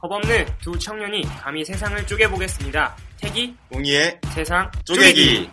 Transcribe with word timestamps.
겁없는 0.00 0.46
두 0.60 0.78
청년이 0.78 1.22
감히 1.22 1.64
세상을 1.64 2.06
쪼개보겠습니다. 2.06 2.94
태기, 3.20 3.56
웅이의 3.72 4.20
세상, 4.32 4.70
쪼개기. 4.84 5.50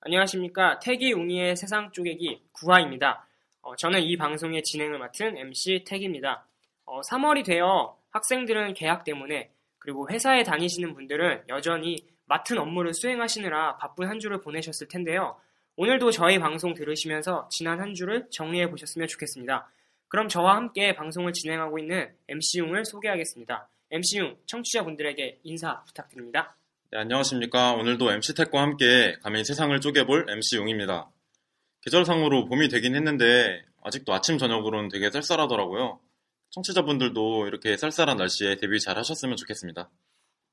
안녕하십니까. 0.00 0.80
태기 0.80 1.12
웅이의 1.12 1.54
세상 1.54 1.92
쪼개기 1.92 2.42
구하입니다. 2.50 3.24
어, 3.60 3.76
저는 3.76 4.02
이 4.02 4.16
방송의 4.16 4.64
진행을 4.64 4.98
맡은 4.98 5.36
MC 5.36 5.84
태기입니다. 5.86 6.44
어, 6.84 7.02
3월이 7.02 7.44
되어 7.44 7.96
학생들은 8.10 8.74
개학 8.74 9.04
때문에 9.04 9.52
그리고 9.78 10.08
회사에 10.10 10.42
다니시는 10.42 10.94
분들은 10.94 11.44
여전히 11.50 12.04
맡은 12.24 12.58
업무를 12.58 12.94
수행하시느라 12.94 13.76
바쁜 13.76 14.08
한 14.08 14.18
주를 14.18 14.40
보내셨을 14.40 14.88
텐데요. 14.88 15.36
오늘도 15.76 16.10
저희 16.10 16.38
방송 16.38 16.74
들으시면서 16.74 17.48
지난 17.50 17.80
한 17.80 17.94
주를 17.94 18.26
정리해 18.30 18.68
보셨으면 18.68 19.08
좋겠습니다. 19.08 19.70
그럼 20.08 20.28
저와 20.28 20.56
함께 20.56 20.94
방송을 20.94 21.32
진행하고 21.32 21.78
있는 21.78 22.14
MC용을 22.28 22.84
소개하겠습니다. 22.84 23.70
MC용 23.90 24.36
청취자분들에게 24.44 25.40
인사 25.44 25.82
부탁드립니다. 25.84 26.54
네, 26.90 26.98
안녕하십니까. 26.98 27.72
오늘도 27.72 28.12
MC택과 28.12 28.60
함께 28.60 29.16
감히 29.22 29.44
세상을 29.44 29.80
쪼개볼 29.80 30.26
MC용입니다. 30.28 31.10
계절상으로 31.80 32.44
봄이 32.44 32.68
되긴 32.68 32.94
했는데 32.94 33.64
아직도 33.82 34.12
아침 34.12 34.36
저녁으로는 34.36 34.90
되게 34.90 35.10
쌀쌀하더라고요. 35.10 36.00
청취자분들도 36.50 37.46
이렇게 37.46 37.78
쌀쌀한 37.78 38.18
날씨에 38.18 38.56
대비 38.56 38.78
잘 38.78 38.98
하셨으면 38.98 39.36
좋겠습니다. 39.36 39.88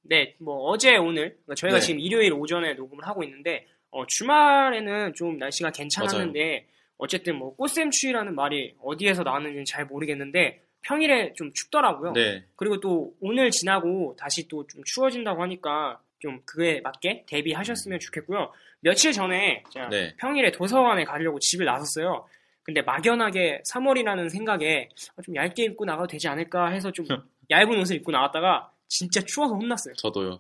네, 0.04 0.36
뭐 0.40 0.70
어제 0.70 0.96
오늘 0.96 1.38
그러니까 1.44 1.56
저희가 1.56 1.80
네. 1.80 1.86
지금 1.86 2.00
일요일 2.00 2.32
오전에 2.32 2.74
녹음을 2.76 3.06
하고 3.06 3.22
있는데 3.24 3.68
어, 3.92 4.06
주말에는 4.08 5.14
좀 5.14 5.38
날씨가 5.38 5.72
괜찮았는데 5.72 6.68
어쨌든 6.98 7.36
뭐 7.38 7.56
꽃샘 7.56 7.92
추위라는 7.92 8.36
말이 8.36 8.76
어디에서 8.84 9.24
나왔는지는 9.24 9.66
잘 9.66 9.86
모르겠는데 9.86 10.62
평일에 10.82 11.34
좀 11.34 11.52
춥더라고요. 11.54 12.14
네, 12.14 12.44
그리고 12.56 12.80
또 12.80 13.14
오늘 13.20 13.52
지나고 13.52 14.16
다시 14.18 14.48
또 14.48 14.66
좀 14.68 14.82
추워진다고 14.86 15.42
하니까 15.44 16.00
좀 16.20 16.42
그에 16.46 16.82
맞게 16.82 17.24
대비하셨으면 17.28 18.00
좋겠고요. 18.00 18.52
며칠 18.82 19.12
전에 19.12 19.64
네. 19.90 20.16
평일에 20.18 20.52
도서관에 20.52 21.04
가려고 21.06 21.40
집을 21.40 21.66
나섰어요. 21.66 22.26
근데 22.64 22.82
막연하게 22.82 23.64
3월이라는 23.70 24.30
생각에 24.30 24.90
어, 25.16 25.22
좀 25.22 25.36
얇게 25.36 25.64
입고 25.66 25.86
나가도 25.86 26.08
되지 26.08 26.28
않을까 26.28 26.68
해서 26.70 26.92
좀 26.92 27.06
얇은 27.50 27.80
옷을 27.80 27.96
입고 27.98 28.12
나왔다가 28.12 28.72
진짜 28.88 29.22
추워서 29.22 29.56
혼났어요. 29.56 29.96
저도요. 29.96 30.40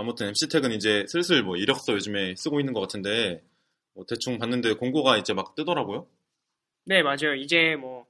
아무튼 0.00 0.28
MC택은 0.28 0.72
이제 0.72 1.04
슬슬 1.08 1.42
뭐 1.42 1.56
이력서 1.56 1.92
요즘에 1.92 2.34
쓰고 2.36 2.60
있는 2.60 2.72
것 2.72 2.80
같은데 2.80 3.42
뭐 3.94 4.04
대충 4.08 4.38
봤는데 4.38 4.74
공고가 4.74 5.16
이제 5.16 5.32
막 5.32 5.54
뜨더라고요. 5.54 6.06
네, 6.86 7.02
맞아요. 7.02 7.34
이제 7.36 7.76
뭐 7.76 8.06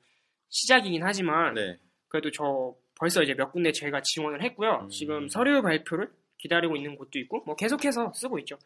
시작이긴 0.49 1.03
하지만 1.03 1.55
네, 1.55 1.79
그래도 2.09 2.31
저 2.31 2.75
벌써 2.99 3.23
이제 3.23 3.35
몇 3.35 3.53
군데 3.53 3.73
저희가 3.73 4.01
지원을 4.03 4.43
했고요. 4.43 4.81
음. 4.85 4.89
지금 4.89 5.29
서류 5.29 5.63
발표를 5.63 6.11
기다리고 6.39 6.77
있는 6.77 6.97
곳도 6.97 7.19
있고 7.21 7.43
뭐 7.45 7.55
계속해서 7.57 8.13
쓰고 8.15 8.39
있죠. 8.41 8.57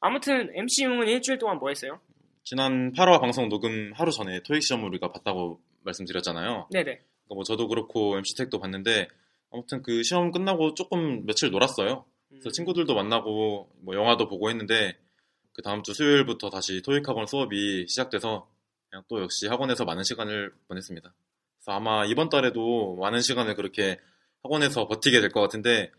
아무튼 0.00 0.50
MC용은 0.54 1.08
일주일 1.08 1.38
동안 1.38 1.58
뭐 1.58 1.68
했어요? 1.68 2.00
지난 2.44 2.92
8화 2.92 3.20
방송 3.20 3.48
녹음 3.48 3.92
하루 3.94 4.10
전에 4.10 4.40
토익 4.42 4.62
시험을 4.62 4.88
우리가 4.88 5.12
봤다고 5.12 5.60
말씀드렸잖아요. 5.84 6.68
네네. 6.70 6.84
그러니까 6.84 7.34
뭐 7.34 7.44
저도 7.44 7.68
그렇고 7.68 8.16
MC택도 8.16 8.58
봤는데 8.58 9.08
아무튼 9.50 9.82
그 9.82 10.02
시험 10.02 10.32
끝나고 10.32 10.74
조금 10.74 11.24
며칠 11.24 11.50
놀았어요. 11.50 12.04
그래서 12.32 12.48
음, 12.48 12.52
친구들도 12.52 12.94
만나고 12.94 13.70
뭐 13.82 13.94
영화도 13.94 14.28
보고 14.28 14.50
했는데 14.50 14.98
그 15.52 15.62
다음 15.62 15.82
주 15.82 15.92
수요일부터 15.94 16.50
다시 16.50 16.82
토익 16.82 17.08
학원 17.08 17.26
수업이 17.26 17.86
시작돼서 17.88 18.48
그냥 18.90 19.04
또 19.08 19.20
역시 19.22 19.46
학원에서 19.46 19.84
많은 19.84 20.02
시간을 20.02 20.52
보냈습니다. 20.68 21.12
그래서 21.58 21.72
아마 21.76 22.04
이번 22.06 22.28
달에도 22.28 22.96
많은 22.96 23.20
시간을 23.20 23.54
그렇게 23.54 23.98
학원에서 24.42 24.88
버티게 24.88 25.20
될 25.20 25.30
것 25.30 25.40
같은데 25.40 25.90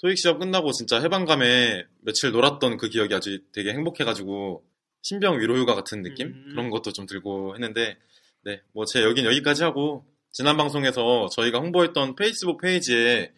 토익 0.00 0.18
시험 0.18 0.38
끝나고 0.40 0.72
진짜 0.72 1.00
해방감에 1.00 1.86
며칠 2.00 2.32
놀았던 2.32 2.76
그 2.78 2.88
기억이 2.88 3.14
아주 3.14 3.38
되게 3.52 3.70
행복해가지고 3.72 4.64
신병 5.02 5.40
위로휴가 5.40 5.74
같은 5.74 6.02
느낌 6.02 6.28
음. 6.28 6.46
그런 6.50 6.70
것도 6.70 6.92
좀 6.92 7.06
들고 7.06 7.54
했는데 7.54 7.96
네 8.44 8.62
뭐 8.74 8.84
제 8.86 9.02
여긴 9.04 9.24
여기까지 9.26 9.62
하고 9.62 10.04
지난 10.32 10.56
방송에서 10.56 11.28
저희가 11.28 11.58
홍보했던 11.60 12.16
페이스북 12.16 12.60
페이지에 12.60 13.32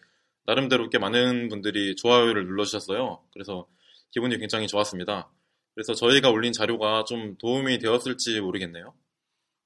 나름대로 0.45 0.89
꽤 0.89 0.97
많은 0.97 1.49
분들이 1.49 1.95
좋아요를 1.95 2.45
눌러주셨어요. 2.45 3.23
그래서 3.33 3.67
기분이 4.11 4.37
굉장히 4.37 4.67
좋았습니다. 4.67 5.29
그래서 5.73 5.93
저희가 5.93 6.29
올린 6.29 6.53
자료가 6.53 7.03
좀 7.05 7.37
도움이 7.37 7.79
되었을지 7.79 8.39
모르겠네요. 8.41 8.93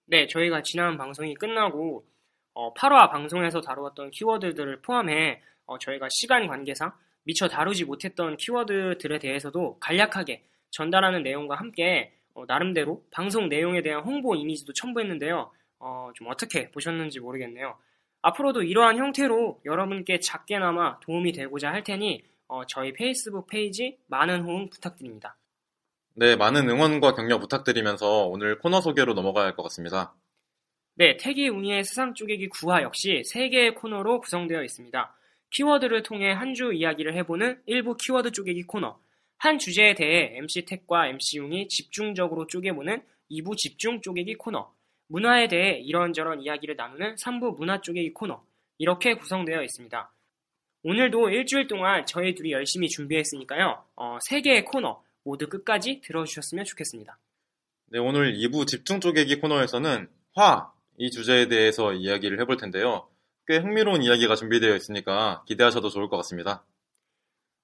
네, 0.05 0.25
저희가 0.27 0.63
지난 0.63 0.97
방송이 0.97 1.35
끝나고 1.35 2.05
어, 2.53 2.73
8화 2.73 3.11
방송에서 3.11 3.61
다루었던 3.61 4.11
키워드들을 4.11 4.81
포함해 4.81 5.41
어, 5.65 5.77
저희가 5.77 6.07
시간 6.09 6.47
관계상 6.47 6.91
미처 7.23 7.47
다루지 7.47 7.85
못했던 7.85 8.37
키워드들에 8.37 9.19
대해서도 9.19 9.77
간략하게 9.79 10.43
전달하는 10.71 11.21
내용과 11.21 11.55
함께 11.55 12.13
어, 12.33 12.45
나름대로 12.47 13.03
방송 13.11 13.49
내용에 13.49 13.83
대한 13.83 14.01
홍보 14.03 14.33
이미지도 14.33 14.73
첨부했는데요. 14.73 15.51
어, 15.79 16.11
좀 16.15 16.27
어떻게 16.27 16.71
보셨는지 16.71 17.19
모르겠네요. 17.19 17.77
앞으로도 18.21 18.63
이러한 18.63 18.97
형태로 18.97 19.61
여러분께 19.65 20.19
작게나마 20.19 20.99
도움이 20.99 21.31
되고자 21.33 21.71
할 21.71 21.83
테니 21.83 22.23
어, 22.47 22.65
저희 22.65 22.91
페이스북 22.93 23.47
페이지 23.47 23.97
많은 24.07 24.41
호응 24.43 24.69
부탁드립니다. 24.69 25.37
네, 26.15 26.35
많은 26.35 26.67
응원과 26.69 27.13
격려 27.13 27.39
부탁드리면서 27.39 28.25
오늘 28.27 28.59
코너 28.59 28.81
소개로 28.81 29.13
넘어가야 29.13 29.45
할 29.45 29.55
것 29.55 29.63
같습니다. 29.63 30.13
네, 30.95 31.15
택이 31.15 31.47
웅이의 31.47 31.85
세상 31.85 32.13
쪼개기 32.13 32.49
9화 32.49 32.81
역시 32.81 33.21
3개의 33.33 33.75
코너로 33.75 34.19
구성되어 34.19 34.63
있습니다. 34.63 35.15
키워드를 35.51 36.03
통해 36.03 36.31
한 36.33 36.53
주 36.53 36.73
이야기를 36.73 37.15
해보는 37.15 37.61
1부 37.67 37.95
키워드 37.95 38.31
쪼개기 38.31 38.63
코너, 38.63 38.99
한 39.37 39.57
주제에 39.57 39.93
대해 39.93 40.35
MC 40.37 40.65
택과 40.65 41.07
MC 41.07 41.39
웅이 41.39 41.69
집중적으로 41.69 42.47
쪼개보는 42.47 43.01
2부 43.31 43.55
집중 43.55 44.01
쪼개기 44.01 44.35
코너, 44.35 44.73
문화에 45.09 45.47
대해 45.47 45.79
이런저런 45.79 46.41
이야기를 46.41 46.75
나누는 46.75 47.15
3부 47.15 47.57
문화 47.57 47.81
쪼개기 47.81 48.13
코너, 48.13 48.43
이렇게 48.77 49.15
구성되어 49.15 49.63
있습니다. 49.63 50.11
오늘도 50.83 51.29
일주일 51.31 51.67
동안 51.67 52.05
저희 52.05 52.35
둘이 52.35 52.51
열심히 52.51 52.87
준비했으니까요, 52.87 53.83
어, 53.95 54.17
3개의 54.29 54.65
코너 54.65 55.03
모두 55.23 55.49
끝까지 55.49 56.01
들어주셨으면 56.01 56.63
좋겠습니다. 56.63 57.17
네, 57.87 57.99
오늘 57.99 58.33
2부 58.35 58.67
집중 58.67 59.01
쪼개기 59.01 59.39
코너에서는 59.39 60.07
화, 60.35 60.71
이 60.97 61.09
주제에 61.09 61.47
대해서 61.47 61.91
이야기를 61.93 62.39
해볼 62.41 62.57
텐데요. 62.57 63.09
꽤 63.47 63.57
흥미로운 63.57 64.03
이야기가 64.03 64.35
준비되어 64.35 64.75
있으니까 64.75 65.43
기대하셔도 65.47 65.89
좋을 65.89 66.07
것 66.07 66.17
같습니다. 66.17 66.63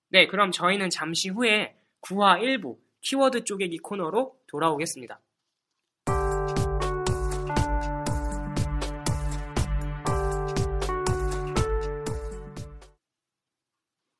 네, 0.10 0.26
그럼 0.26 0.52
저희는 0.52 0.90
잠시 0.90 1.30
후에 1.30 1.76
9화 2.02 2.42
1부 2.42 2.78
키워드 3.02 3.44
쪼개기 3.44 3.78
코너로 3.80 4.36
돌아오겠습니다. 4.48 5.20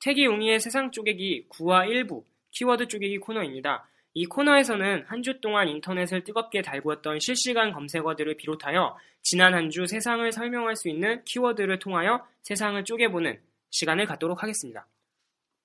태기 0.06 0.28
웅이의 0.28 0.60
세상 0.60 0.92
쪼개기 0.92 1.48
9화 1.50 1.88
1부 1.90 2.22
키워드 2.52 2.88
쪼개기 2.88 3.18
코너입니다. 3.18 3.88
이 4.14 4.28
코너에서는 4.28 5.06
한 5.08 5.24
주 5.24 5.42
동안 5.42 5.68
인터넷을 5.68 6.24
뜨겁게 6.24 6.62
달구었던 6.62 7.20
실시간 7.20 7.74
검색어들을 7.74 8.38
비롯하여 8.38 8.96
지난 9.24 9.56
한 9.56 9.72
주 9.72 9.88
세상을 9.88 10.32
설명할 10.32 10.76
수 10.76 10.90
있는 10.90 11.24
키워드를 11.26 11.80
통하여 11.80 12.24
세상을 12.44 12.84
쪼개보는 12.84 13.40
시간을 13.72 14.06
갖도록 14.06 14.44
하겠습니다. 14.44 14.86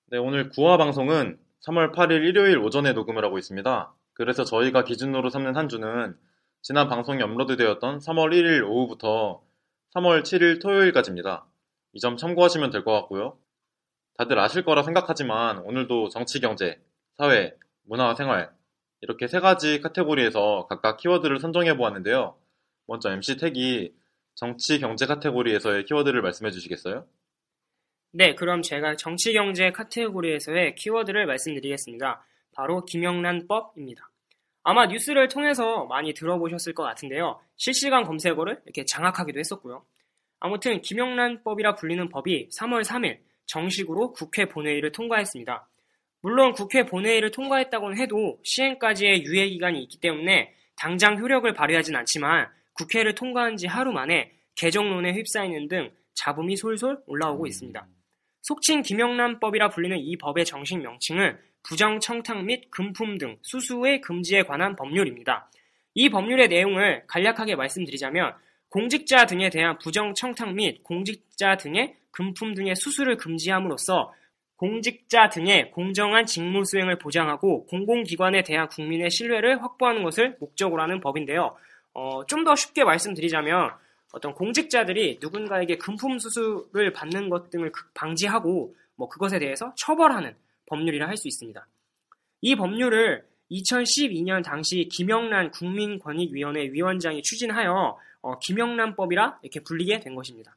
네, 0.07 0.17
오늘 0.17 0.49
9화 0.49 0.79
방송은 0.79 1.37
3월 1.67 1.93
8일 1.93 2.25
일요일 2.27 2.57
오전에 2.57 2.93
녹음을 2.93 3.23
하고 3.23 3.37
있습니다. 3.37 3.93
그래서 4.13 4.43
저희가 4.43 4.83
기준으로 4.85 5.29
삼는 5.29 5.55
한 5.55 5.69
주는 5.69 6.17
지난 6.63 6.89
방송이 6.89 7.21
업로드되었던 7.21 7.99
3월 7.99 8.33
1일 8.33 8.67
오후부터 8.67 9.43
3월 9.93 10.23
7일 10.23 10.59
토요일까지입니다. 10.59 11.45
이 11.93 11.99
점 11.99 12.17
참고하시면 12.17 12.71
될 12.71 12.83
것 12.83 12.91
같고요. 12.93 13.37
다들 14.17 14.39
아실 14.39 14.63
거라 14.63 14.83
생각하지만 14.83 15.59
오늘도 15.59 16.09
정치, 16.09 16.39
경제, 16.39 16.79
사회, 17.17 17.55
문화, 17.83 18.13
생활 18.15 18.51
이렇게 19.01 19.27
세 19.27 19.39
가지 19.39 19.81
카테고리에서 19.81 20.67
각각 20.69 20.97
키워드를 20.97 21.39
선정해 21.39 21.75
보았는데요. 21.75 22.35
먼저 22.87 23.11
MC 23.11 23.37
택이 23.37 23.93
정치 24.35 24.79
경제 24.79 25.05
카테고리에서의 25.05 25.85
키워드를 25.85 26.21
말씀해 26.21 26.51
주시겠어요? 26.51 27.05
네, 28.13 28.35
그럼 28.35 28.61
제가 28.61 28.95
정치 28.95 29.33
경제 29.33 29.71
카테고리에서의 29.71 30.75
키워드를 30.75 31.25
말씀드리겠습니다. 31.25 32.25
바로 32.53 32.83
김영란법입니다. 32.85 34.09
아마 34.63 34.85
뉴스를 34.85 35.27
통해서 35.27 35.85
많이 35.85 36.13
들어보셨을 36.13 36.73
것 36.73 36.83
같은데요. 36.83 37.39
실시간 37.55 38.03
검색어를 38.03 38.61
이렇게 38.65 38.85
장악하기도 38.85 39.39
했었고요. 39.39 39.83
아무튼 40.39 40.81
김영란법이라 40.81 41.75
불리는 41.75 42.09
법이 42.09 42.49
3월 42.49 42.83
3일 42.83 43.19
정식으로 43.51 44.13
국회 44.13 44.45
본회의를 44.45 44.91
통과했습니다. 44.91 45.67
물론 46.21 46.53
국회 46.53 46.85
본회의를 46.85 47.31
통과했다고는 47.31 47.97
해도 47.97 48.39
시행까지의 48.43 49.23
유예 49.23 49.49
기간이 49.49 49.81
있기 49.83 49.99
때문에 49.99 50.53
당장 50.75 51.19
효력을 51.19 51.51
발휘하진 51.53 51.95
않지만 51.95 52.47
국회를 52.73 53.13
통과한 53.15 53.57
지 53.57 53.67
하루 53.67 53.91
만에 53.91 54.31
개정론에 54.55 55.13
휩싸이는 55.13 55.67
등 55.67 55.91
잡음이 56.13 56.55
솔솔 56.55 57.01
올라오고 57.07 57.47
있습니다. 57.47 57.87
속칭 58.43 58.81
김영란법이라 58.83 59.69
불리는 59.69 59.97
이 59.97 60.17
법의 60.17 60.45
정식 60.45 60.79
명칭은 60.79 61.37
부정 61.63 61.99
청탁 61.99 62.43
및 62.43 62.69
금품 62.71 63.17
등 63.17 63.37
수수의 63.41 64.01
금지에 64.01 64.43
관한 64.43 64.75
법률입니다. 64.75 65.51
이 65.93 66.09
법률의 66.09 66.47
내용을 66.47 67.03
간략하게 67.07 67.55
말씀드리자면 67.55 68.33
공직자 68.69 69.25
등에 69.25 69.49
대한 69.49 69.77
부정 69.77 70.13
청탁 70.13 70.53
및 70.53 70.83
공직자 70.83 71.57
등의 71.57 71.95
금품 72.11 72.53
등의 72.53 72.75
수수를 72.75 73.17
금지함으로써 73.17 74.13
공직자 74.57 75.29
등의 75.29 75.71
공정한 75.71 76.25
직무 76.27 76.63
수행을 76.65 76.99
보장하고 76.99 77.65
공공기관에 77.65 78.43
대한 78.43 78.67
국민의 78.69 79.09
신뢰를 79.09 79.63
확보하는 79.63 80.03
것을 80.03 80.37
목적으로 80.39 80.83
하는 80.83 80.99
법인데요. 81.01 81.55
어, 81.93 82.25
좀 82.27 82.43
더 82.43 82.55
쉽게 82.55 82.83
말씀드리자면 82.83 83.71
어떤 84.13 84.33
공직자들이 84.33 85.19
누군가에게 85.21 85.77
금품 85.77 86.19
수수를 86.19 86.93
받는 86.93 87.29
것 87.29 87.49
등을 87.49 87.71
방지하고 87.93 88.75
뭐 88.95 89.09
그것에 89.09 89.39
대해서 89.39 89.73
처벌하는 89.77 90.35
법률이라 90.67 91.07
할 91.07 91.17
수 91.17 91.27
있습니다. 91.27 91.65
이 92.41 92.55
법률을 92.55 93.25
2012년 93.51 94.43
당시 94.43 94.87
김영란 94.91 95.51
국민권익위원회 95.51 96.71
위원장이 96.71 97.21
추진하여 97.23 97.97
어, 98.21 98.39
김영란법이라 98.39 99.39
이렇게 99.41 99.59
불리게 99.61 99.99
된 99.99 100.15
것입니다. 100.15 100.55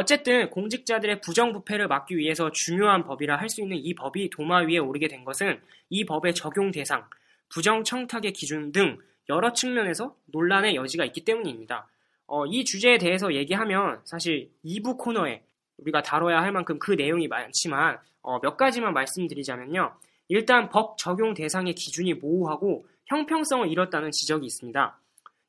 어쨌든 0.00 0.48
공직자들의 0.48 1.20
부정부패를 1.20 1.86
막기 1.86 2.16
위해서 2.16 2.50
중요한 2.52 3.04
법이라 3.04 3.36
할 3.36 3.50
수 3.50 3.60
있는 3.60 3.76
이 3.76 3.94
법이 3.94 4.30
도마 4.30 4.60
위에 4.60 4.78
오르게 4.78 5.08
된 5.08 5.24
것은 5.24 5.60
이 5.90 6.06
법의 6.06 6.34
적용 6.34 6.70
대상, 6.70 7.04
부정청탁의 7.50 8.32
기준 8.32 8.72
등 8.72 8.96
여러 9.28 9.52
측면에서 9.52 10.16
논란의 10.26 10.76
여지가 10.76 11.04
있기 11.06 11.24
때문입니다. 11.26 11.86
어, 12.26 12.46
이 12.46 12.64
주제에 12.64 12.96
대해서 12.96 13.34
얘기하면 13.34 14.00
사실 14.04 14.50
2부 14.64 14.96
코너에 14.96 15.42
우리가 15.76 16.00
다뤄야 16.02 16.40
할 16.40 16.50
만큼 16.52 16.78
그 16.78 16.92
내용이 16.92 17.28
많지만 17.28 17.98
어, 18.22 18.40
몇 18.40 18.56
가지만 18.56 18.94
말씀드리자면요. 18.94 19.92
일단 20.28 20.70
법 20.70 20.96
적용 20.96 21.34
대상의 21.34 21.74
기준이 21.74 22.14
모호하고 22.14 22.86
형평성을 23.06 23.68
잃었다는 23.68 24.12
지적이 24.12 24.46
있습니다. 24.46 24.98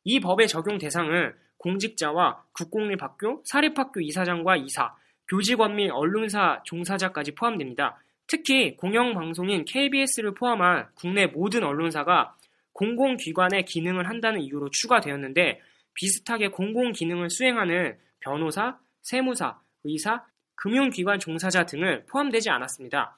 이 0.04 0.20
법의 0.20 0.50
적용 0.50 0.78
대상은 0.78 1.34
공직자와 1.62 2.44
국공립학교, 2.54 3.44
사립학교 3.46 4.02
이사장과 4.02 4.58
이사, 4.58 4.94
교직원 5.28 5.76
및 5.76 5.90
언론사 5.92 6.62
종사자까지 6.66 7.36
포함됩니다. 7.36 8.00
특히 8.28 8.76
공영방송인 8.76 9.66
KBS를 9.66 10.34
포함한 10.34 10.88
국내 10.96 11.28
모든 11.28 11.64
언론사가 11.64 12.36
공공기관의 12.74 13.66
기능을 13.66 14.10
한다는 14.10 14.42
이유로 14.42 14.70
추가되었는데 14.72 15.62
비슷하게 15.94 16.48
공공기능을 16.50 17.30
수행하는 17.30 17.98
변호사, 18.20 18.78
세무사, 19.02 19.60
의사, 19.84 20.24
금융기관 20.56 21.20
종사자 21.20 21.66
등을 21.66 22.06
포함되지 22.06 22.50
않았습니다. 22.50 23.18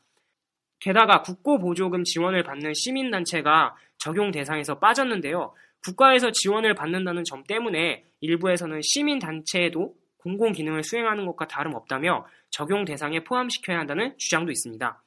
게다가 0.80 1.22
국고보조금 1.22 2.04
지원을 2.04 2.44
받는 2.44 2.74
시민단체가 2.74 3.76
적용 3.98 4.32
대상에서 4.32 4.80
빠졌는데요. 4.80 5.54
국가에서 5.86 6.32
지원을 6.32 6.74
받는다는 6.74 7.24
점 7.24 7.44
때문에 7.44 8.06
일부에서는 8.24 8.82
시민단체에도 8.82 9.96
공공기능을 10.18 10.84
수행하는 10.84 11.26
것과 11.26 11.48
다름없다며 11.48 12.26
적용 12.50 12.86
대상에 12.86 13.24
포함시켜야 13.24 13.80
한다는 13.80 14.18
주장도 14.18 14.52
있습니다. 14.52 15.04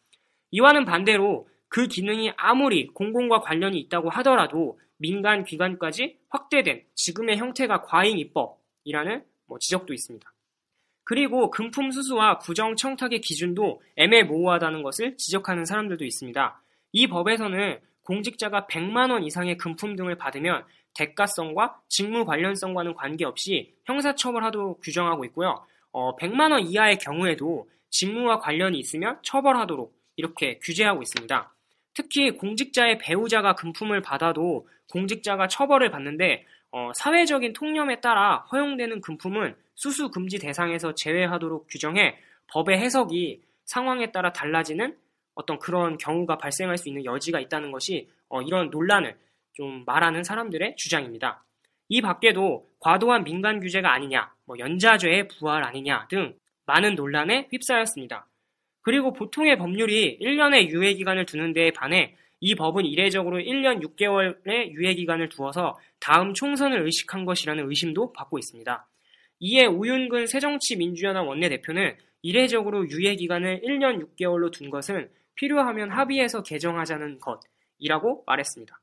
이와는 0.51 0.85
반대로 0.85 1.49
그 1.69 1.87
기능이 1.89 2.33
아무리 2.37 2.87
공공과 2.89 3.41
관련이 3.41 3.79
있다고 3.81 4.11
하더라도 4.11 4.79
민간 4.99 5.45
기관까지 5.45 6.19
확대된 6.29 6.85
지금의 6.95 7.39
형태가 7.39 7.83
과잉 7.83 8.19
입법이라는 8.19 9.25
뭐 9.47 9.59
지적도 9.59 9.95
있습니다. 9.95 10.31
그리고 11.05 11.51
금품 11.51 11.93
수수와 11.93 12.39
부정 12.39 12.77
청탁의 12.77 13.21
기준도 13.21 13.81
애매모호하다는 13.97 14.83
것을 14.83 15.17
지적하는 15.17 15.65
사람들도 15.65 16.05
있습니다. 16.05 16.61
이 16.93 17.07
법에서는 17.07 17.79
공직자가 18.03 18.67
100만 18.67 19.11
원 19.11 19.25
이상의 19.25 19.57
금품 19.57 19.97
등을 19.97 20.17
받으면 20.17 20.65
대가성과 20.97 21.81
직무 21.89 22.25
관련성과는 22.25 22.95
관계없이 22.95 23.75
형사처벌하도록 23.85 24.81
규정하고 24.83 25.25
있고요. 25.27 25.65
어, 25.93 26.17
100만 26.17 26.53
원 26.53 26.63
이하의 26.63 26.99
경우에도 26.99 27.69
직무와 27.91 28.39
관련이 28.39 28.79
있으면 28.79 29.19
처벌하도록 29.23 29.95
이렇게 30.17 30.59
규제하고 30.59 31.03
있습니다. 31.03 31.53
특히 31.95 32.31
공직자의 32.33 32.99
배우자가 32.99 33.55
금품을 33.55 34.03
받아도 34.03 34.69
공직자가 34.91 35.49
처벌을 35.49 35.91
받는데 35.91 36.45
어, 36.73 36.93
사회적인 36.95 37.53
통념에 37.53 38.01
따라 38.01 38.47
허용되는 38.53 39.01
금품은 39.01 39.55
수수 39.75 40.11
금지 40.11 40.39
대상에서 40.39 40.95
제외하도록 40.95 41.67
규정해 41.69 42.19
법의 42.49 42.79
해석이 42.79 43.43
상황에 43.65 44.13
따라 44.13 44.33
달라지는 44.33 44.97
어떤 45.35 45.59
그런 45.59 45.99
경우가 45.99 46.39
발생할 46.39 46.79
수 46.79 46.89
있는 46.89 47.05
여지가 47.05 47.41
있다는 47.41 47.71
것이 47.73 48.09
어, 48.29 48.43
이런 48.43 48.71
논란을 48.71 49.17
좀 49.56 49.85
말하는 49.87 50.23
사람들의 50.23 50.76
주장입니다. 50.76 51.43
이 51.88 52.00
밖에도 52.00 52.69
과도한 52.81 53.25
민간 53.25 53.61
규제가 53.61 53.93
아니냐, 53.93 54.32
뭐 54.44 54.58
연자죄의 54.58 55.29
부활 55.29 55.64
아니냐 55.64 56.06
등 56.08 56.35
많은 56.67 56.94
논란에 56.94 57.49
휩싸였습니다. 57.50 58.29
그리고 58.82 59.12
보통의 59.12 59.56
법률이 59.56 60.19
1년의 60.20 60.69
유예 60.69 60.94
기간을 60.94 61.26
두는 61.26 61.53
데에 61.53 61.70
반해 61.70 62.17
이 62.41 62.55
법은 62.55 62.85
이례적으로 62.85 63.38
1년 63.38 63.82
6개월의 63.82 64.73
유예 64.73 64.94
기간을 64.94 65.31
두어서 65.31 65.79
다음 66.00 66.35
총선을 66.35 66.85
의식한 66.85 67.25
것이라는 67.25 67.69
의심도 67.69 68.12
받고 68.12 68.38
있습니다. 68.38 68.87
이에 69.40 69.64
우윤근 69.64 70.26
새정치민주연합 70.26 71.26
원내대표는 71.26 71.97
이례적으로 72.23 72.88
유예 72.88 73.16
기간을 73.16 73.62
1년 73.62 74.04
6개월로 74.04 74.52
둔 74.52 74.71
것은 74.71 75.09
필요하면 75.35 75.90
합의해서 75.90 76.42
개정하자는 76.42 77.21
것이라고 77.21 78.25
말했습니다. 78.26 78.81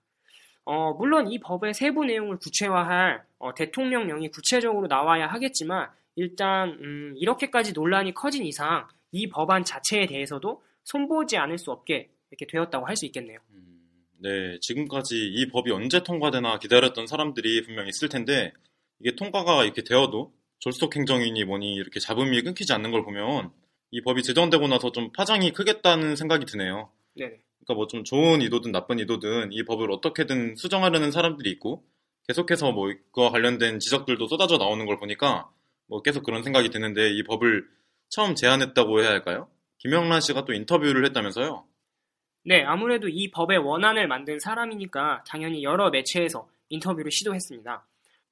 어, 0.65 0.93
물론 0.93 1.29
이 1.29 1.39
법의 1.39 1.73
세부 1.73 2.05
내용을 2.05 2.37
구체화할 2.37 3.23
어, 3.39 3.53
대통령령이 3.53 4.29
구체적으로 4.29 4.87
나와야 4.87 5.27
하겠지만 5.27 5.89
일단 6.15 6.69
음, 6.81 7.13
이렇게까지 7.17 7.73
논란이 7.73 8.13
커진 8.13 8.45
이상 8.45 8.87
이 9.11 9.27
법안 9.29 9.63
자체에 9.63 10.05
대해서도 10.05 10.63
손보지 10.83 11.37
않을 11.37 11.57
수 11.57 11.71
없게 11.71 12.09
이렇게 12.31 12.45
되었다고 12.47 12.85
할 12.87 12.95
수 12.95 13.05
있겠네요. 13.05 13.39
음, 13.51 13.81
네, 14.19 14.57
지금까지 14.61 15.15
이 15.15 15.49
법이 15.49 15.71
언제 15.71 16.03
통과되나 16.03 16.59
기다렸던 16.59 17.07
사람들이 17.07 17.63
분명 17.63 17.87
있을 17.87 18.09
텐데 18.09 18.53
이게 18.99 19.15
통과가 19.15 19.63
이렇게 19.65 19.83
되어도 19.83 20.33
졸속 20.59 20.95
행정이니 20.95 21.43
뭐니 21.43 21.73
이렇게 21.73 21.99
잡음이 21.99 22.41
끊기지 22.41 22.71
않는 22.73 22.91
걸 22.91 23.03
보면 23.03 23.51
이 23.91 24.01
법이 24.01 24.23
제정되고 24.23 24.67
나서 24.67 24.91
좀 24.91 25.11
파장이 25.11 25.51
크겠다는 25.51 26.15
생각이 26.15 26.45
드네요. 26.45 26.89
네. 27.15 27.39
그러니까 27.65 27.73
뭐 27.75 27.87
좀 27.87 28.03
좋은 28.03 28.41
의도든 28.41 28.71
나쁜 28.71 28.99
의도든 28.99 29.51
이 29.51 29.63
법을 29.63 29.91
어떻게든 29.91 30.55
수정하려는 30.55 31.11
사람들이 31.11 31.49
있고 31.51 31.83
계속해서 32.27 32.71
뭐 32.71 32.89
이거 32.91 33.29
관련된 33.29 33.79
지적들도 33.79 34.27
쏟아져 34.27 34.57
나오는 34.57 34.85
걸 34.85 34.97
보니까 34.97 35.49
뭐 35.87 36.01
계속 36.01 36.23
그런 36.23 36.43
생각이 36.43 36.69
드는데 36.69 37.09
이 37.11 37.23
법을 37.23 37.65
처음 38.09 38.35
제안했다고 38.35 39.01
해야 39.01 39.09
할까요? 39.09 39.47
김영란 39.79 40.21
씨가 40.21 40.45
또 40.45 40.53
인터뷰를 40.53 41.05
했다면서요? 41.05 41.65
네, 42.45 42.63
아무래도 42.63 43.07
이 43.09 43.31
법의 43.31 43.57
원안을 43.59 44.07
만든 44.07 44.39
사람이니까 44.39 45.23
당연히 45.27 45.63
여러 45.63 45.89
매체에서 45.89 46.47
인터뷰를 46.69 47.11
시도했습니다. 47.11 47.85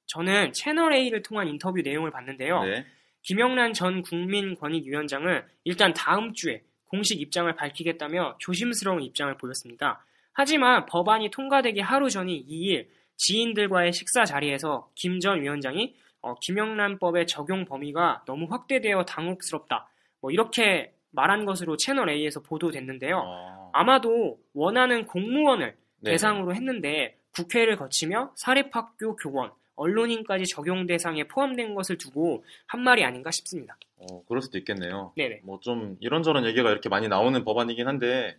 저는 0.06 0.52
채널A를 0.52 1.22
통한 1.22 1.48
인터뷰 1.48 1.80
내용을 1.82 2.10
봤는데요. 2.10 2.64
네. 2.64 2.86
김영란 3.22 3.72
전 3.72 4.02
국민권익위원장은 4.02 5.42
일단 5.64 5.94
다음 5.94 6.32
주에 6.34 6.62
공식 6.92 7.22
입장을 7.22 7.52
밝히겠다며 7.56 8.36
조심스러운 8.38 9.02
입장을 9.02 9.34
보였습니다. 9.38 10.04
하지만 10.34 10.84
법안이 10.84 11.30
통과되기 11.30 11.80
하루 11.80 12.10
전인 12.10 12.44
2일 12.46 12.86
지인들과의 13.16 13.92
식사 13.94 14.26
자리에서 14.26 14.90
김 14.94 15.18
전 15.18 15.40
위원장이 15.40 15.94
어, 16.20 16.34
김영란법의 16.34 17.26
적용 17.26 17.64
범위가 17.64 18.24
너무 18.26 18.46
확대되어 18.50 19.04
당혹스럽다. 19.06 19.88
뭐 20.20 20.30
이렇게 20.30 20.92
말한 21.12 21.46
것으로 21.46 21.76
채널 21.78 22.10
A에서 22.10 22.40
보도됐는데요. 22.40 23.18
아, 23.18 23.70
아마도 23.72 24.38
원하는 24.52 25.06
공무원을 25.06 25.74
네. 26.00 26.10
대상으로 26.10 26.54
했는데 26.54 27.18
국회를 27.34 27.76
거치며 27.76 28.32
사립학교 28.36 29.16
교원, 29.16 29.50
언론인까지 29.82 30.46
적용 30.46 30.86
대상에 30.86 31.24
포함된 31.24 31.74
것을 31.74 31.98
두고 31.98 32.44
한 32.66 32.80
말이 32.82 33.04
아닌가 33.04 33.30
싶습니다. 33.30 33.76
어, 33.96 34.24
그럴 34.26 34.40
수도 34.42 34.58
있겠네요. 34.58 35.12
네네. 35.16 35.40
뭐 35.44 35.58
좀 35.60 35.96
이런저런 36.00 36.44
얘기가 36.46 36.70
이렇게 36.70 36.88
많이 36.88 37.08
나오는 37.08 37.44
법안이긴 37.44 37.86
한데 37.88 38.36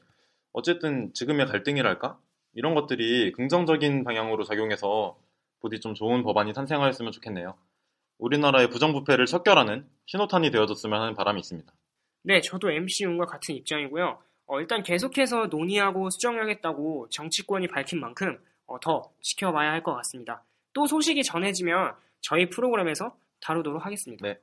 어쨌든 0.54 1.14
지금의 1.14 1.48
갈등이랄까? 1.48 2.18
이런 2.54 2.76
것들이 2.76 3.32
긍정적인 3.32 4.04
방향으로 4.04 4.44
작용해서 4.44 5.18
부디 5.62 5.80
좀 5.80 5.94
좋은 5.94 6.24
법안이 6.24 6.54
탄생하였으면 6.54 7.12
좋겠네요. 7.12 7.56
우리나라의 8.20 8.70
부정부패를 8.70 9.26
척결하는 9.26 9.86
신호탄이 10.06 10.52
되어줬으면 10.52 11.02
하는 11.02 11.16
바람이 11.16 11.40
있습니다. 11.40 11.72
네, 12.24 12.42
저도 12.42 12.72
MC윤과 12.72 13.26
같은 13.26 13.56
입장이고요. 13.56 14.20
어, 14.46 14.60
일단 14.60 14.84
계속해서 14.84 15.48
논의하고 15.48 16.10
수정하겠다고 16.10 17.08
정치권이 17.10 17.68
밝힌 17.70 18.00
만큼 18.00 18.38
어, 18.68 18.80
더 18.80 19.12
지켜봐야 19.22 19.72
할 19.72 19.82
것 19.84 19.94
같습니다. 19.96 20.44
또 20.74 20.86
소식이 20.88 21.24
전해지면 21.24 21.94
저희 22.22 22.50
프로그램에서 22.50 23.16
다루도록 23.42 23.86
하겠습니다. 23.86 24.28
네. 24.28 24.40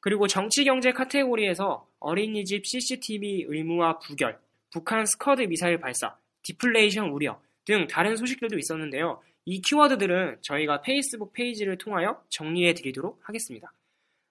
그리고 0.00 0.26
정치 0.26 0.64
경제 0.64 0.92
카테고리에서 0.92 1.86
어린이집 1.98 2.66
CCTV 2.66 3.46
의무화 3.48 3.98
부결, 3.98 4.38
북한 4.72 5.04
스커드 5.04 5.42
미사일 5.42 5.78
발사, 5.78 6.16
디플레이션 6.42 7.10
우려 7.10 7.40
등 7.64 7.86
다른 7.86 8.16
소식들도 8.16 8.58
있었는데요. 8.58 9.20
이 9.44 9.60
키워드들은 9.60 10.38
저희가 10.42 10.80
페이스북 10.82 11.32
페이지를 11.32 11.76
통하여 11.76 12.22
정리해 12.30 12.74
드리도록 12.74 13.20
하겠습니다. 13.22 13.72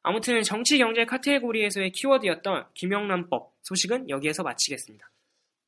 아무튼 0.01 0.41
정치 0.43 0.77
경제 0.77 1.05
카테고리에서의 1.05 1.91
키워드였던 1.91 2.67
김영란법 2.73 3.53
소식은 3.63 4.09
여기에서 4.09 4.43
마치겠습니다. 4.43 5.09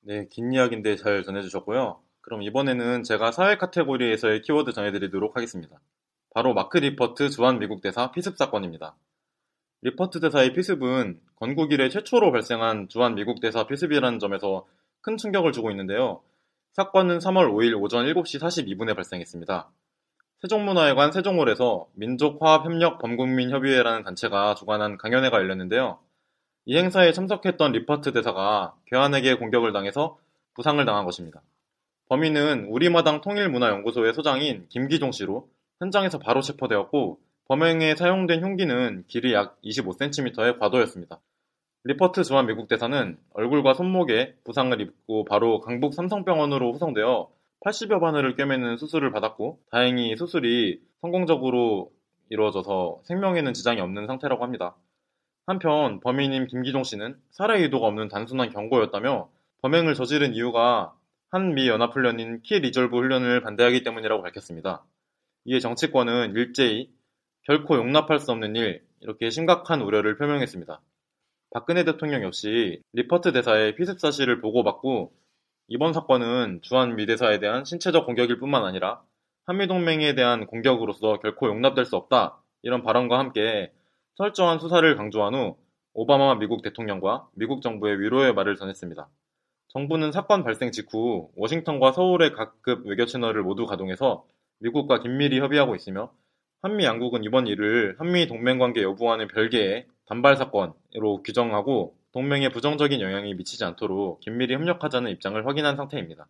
네, 0.01 0.25
긴 0.31 0.51
이야기인데 0.51 0.95
잘 0.95 1.23
전해주셨고요. 1.23 2.01
그럼 2.21 2.43
이번에는 2.43 3.03
제가 3.03 3.31
사회 3.31 3.57
카테고리에서의 3.57 4.41
키워드 4.41 4.73
전해드리도록 4.73 5.35
하겠습니다. 5.35 5.79
바로 6.33 6.53
마크 6.53 6.77
리퍼트 6.77 7.29
주한 7.29 7.59
미국 7.59 7.81
대사 7.81 8.11
피습 8.11 8.37
사건입니다. 8.37 8.95
리퍼트 9.81 10.19
대사의 10.19 10.53
피습은 10.53 11.19
건국 11.35 11.73
이래 11.73 11.89
최초로 11.89 12.31
발생한 12.31 12.87
주한 12.87 13.15
미국 13.15 13.41
대사 13.41 13.65
피습이라는 13.65 14.19
점에서 14.19 14.67
큰 15.01 15.17
충격을 15.17 15.51
주고 15.51 15.71
있는데요. 15.71 16.21
사건은 16.73 17.17
3월 17.17 17.51
5일 17.51 17.81
오전 17.81 18.05
7시 18.05 18.39
42분에 18.39 18.95
발생했습니다. 18.95 19.69
세종문화회관 20.41 21.11
세종홀에서 21.11 21.87
민족화합협력범국민협의회라는 21.95 24.03
단체가 24.03 24.55
주관한 24.55 24.97
강연회가 24.97 25.37
열렸는데요. 25.37 25.99
이 26.65 26.77
행사에 26.77 27.11
참석했던 27.11 27.73
리퍼트 27.73 28.13
대사가 28.13 28.73
괴한에게 28.85 29.33
공격을 29.35 29.73
당해서 29.73 30.17
부상을 30.53 30.85
당한 30.85 31.03
것입니다. 31.05 31.41
범인은 32.11 32.65
우리마당 32.65 33.21
통일문화연구소의 33.21 34.13
소장인 34.13 34.65
김기종 34.67 35.13
씨로 35.13 35.47
현장에서 35.79 36.19
바로 36.19 36.41
체포되었고 36.41 37.21
범행에 37.47 37.95
사용된 37.95 38.43
흉기는 38.43 39.05
길이 39.07 39.33
약 39.33 39.57
25cm의 39.61 40.59
과도였습니다. 40.59 41.21
리퍼트 41.85 42.25
주한 42.25 42.47
미국 42.47 42.67
대사는 42.67 43.17
얼굴과 43.33 43.75
손목에 43.75 44.35
부상을 44.43 44.81
입고 44.81 45.23
바로 45.23 45.61
강북 45.61 45.93
삼성병원으로 45.93 46.73
후송되어 46.73 47.29
80여 47.65 48.01
바늘을 48.01 48.35
꿰매는 48.35 48.75
수술을 48.75 49.11
받았고 49.11 49.59
다행히 49.71 50.13
수술이 50.17 50.81
성공적으로 50.99 51.93
이루어져서 52.29 53.03
생명에는 53.05 53.53
지장이 53.53 53.79
없는 53.79 54.07
상태라고 54.07 54.43
합니다. 54.43 54.75
한편 55.45 56.01
범인인 56.01 56.47
김기종 56.47 56.83
씨는 56.83 57.15
살해 57.29 57.61
의도가 57.61 57.87
없는 57.87 58.09
단순한 58.09 58.49
경고였다며 58.49 59.29
범행을 59.61 59.93
저지른 59.93 60.33
이유가 60.33 60.93
한미 61.33 61.69
연합훈련인 61.69 62.41
키 62.41 62.59
리졸브 62.59 62.93
훈련을 62.93 63.39
반대하기 63.39 63.83
때문이라고 63.83 64.21
밝혔습니다. 64.21 64.83
이에 65.45 65.59
정치권은 65.59 66.35
일제히 66.35 66.89
결코 67.43 67.77
용납할 67.77 68.19
수 68.19 68.33
없는 68.33 68.57
일 68.57 68.83
이렇게 68.99 69.29
심각한 69.29 69.81
우려를 69.81 70.17
표명했습니다. 70.17 70.81
박근혜 71.51 71.85
대통령 71.85 72.23
역시 72.23 72.81
리퍼트 72.91 73.31
대사의 73.31 73.75
피습 73.75 74.01
사실을 74.01 74.41
보고받고 74.41 75.13
이번 75.69 75.93
사건은 75.93 76.59
주한 76.63 76.97
미 76.97 77.05
대사에 77.05 77.39
대한 77.39 77.63
신체적 77.63 78.05
공격일 78.05 78.37
뿐만 78.37 78.65
아니라 78.65 79.01
한미동맹에 79.45 80.15
대한 80.15 80.47
공격으로서 80.47 81.19
결코 81.19 81.47
용납될 81.47 81.85
수 81.85 81.95
없다 81.95 82.43
이런 82.61 82.83
발언과 82.83 83.17
함께 83.17 83.71
철저한 84.15 84.59
수사를 84.59 84.95
강조한 84.97 85.33
후 85.33 85.55
오바마 85.93 86.35
미국 86.35 86.61
대통령과 86.61 87.29
미국 87.35 87.61
정부의 87.61 88.01
위로의 88.01 88.33
말을 88.33 88.57
전했습니다. 88.57 89.07
정부는 89.73 90.11
사건 90.11 90.43
발생 90.43 90.71
직후 90.71 91.31
워싱턴과 91.35 91.93
서울의 91.93 92.33
각급 92.33 92.85
외교 92.85 93.05
채널을 93.05 93.41
모두 93.41 93.65
가동해서 93.65 94.25
미국과 94.59 94.99
긴밀히 94.99 95.39
협의하고 95.39 95.75
있으며 95.75 96.13
한미 96.61 96.83
양국은 96.83 97.23
이번 97.23 97.47
일을 97.47 97.95
한미 97.97 98.27
동맹 98.27 98.59
관계 98.59 98.83
여부와는 98.83 99.27
별개의 99.29 99.87
단발 100.07 100.35
사건으로 100.35 101.23
규정하고 101.23 101.95
동맹에 102.11 102.49
부정적인 102.49 102.99
영향이 102.99 103.33
미치지 103.33 103.63
않도록 103.63 104.19
긴밀히 104.19 104.53
협력하자는 104.53 105.09
입장을 105.11 105.47
확인한 105.47 105.77
상태입니다. 105.77 106.27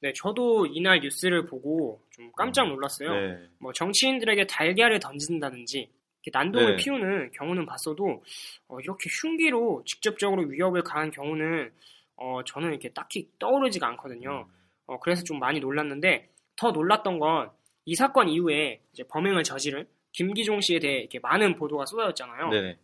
네, 0.00 0.12
저도 0.14 0.66
이날 0.66 1.00
뉴스를 1.00 1.46
보고 1.46 2.02
좀 2.10 2.32
깜짝 2.36 2.68
놀랐어요. 2.68 3.14
네. 3.14 3.48
뭐 3.60 3.72
정치인들에게 3.72 4.46
달걀을 4.48 4.98
던진다든지 4.98 5.88
난동을 6.32 6.76
네. 6.76 6.82
피우는 6.82 7.30
경우는 7.30 7.66
봤어도 7.66 8.24
어, 8.66 8.80
이렇게 8.80 9.08
흉기로 9.22 9.84
직접적으로 9.86 10.42
위협을 10.42 10.82
가한 10.82 11.12
경우는 11.12 11.70
어, 12.16 12.40
저는 12.44 12.70
이렇게 12.70 12.90
딱히 12.92 13.28
떠오르지가 13.38 13.86
않거든요. 13.88 14.48
어, 14.86 14.98
그래서 15.00 15.22
좀 15.24 15.38
많이 15.38 15.60
놀랐는데 15.60 16.30
더 16.56 16.70
놀랐던 16.70 17.18
건 17.18 17.50
이 17.86 17.94
사건 17.94 18.28
이후에 18.28 18.80
이제 18.92 19.04
범행을 19.08 19.44
저지른 19.44 19.86
김기종 20.12 20.60
씨에 20.60 20.80
대해 20.80 20.98
이렇게 20.98 21.20
많은 21.20 21.56
보도가 21.56 21.86
쏟아졌잖아요. 21.86 22.50
네네. 22.50 22.78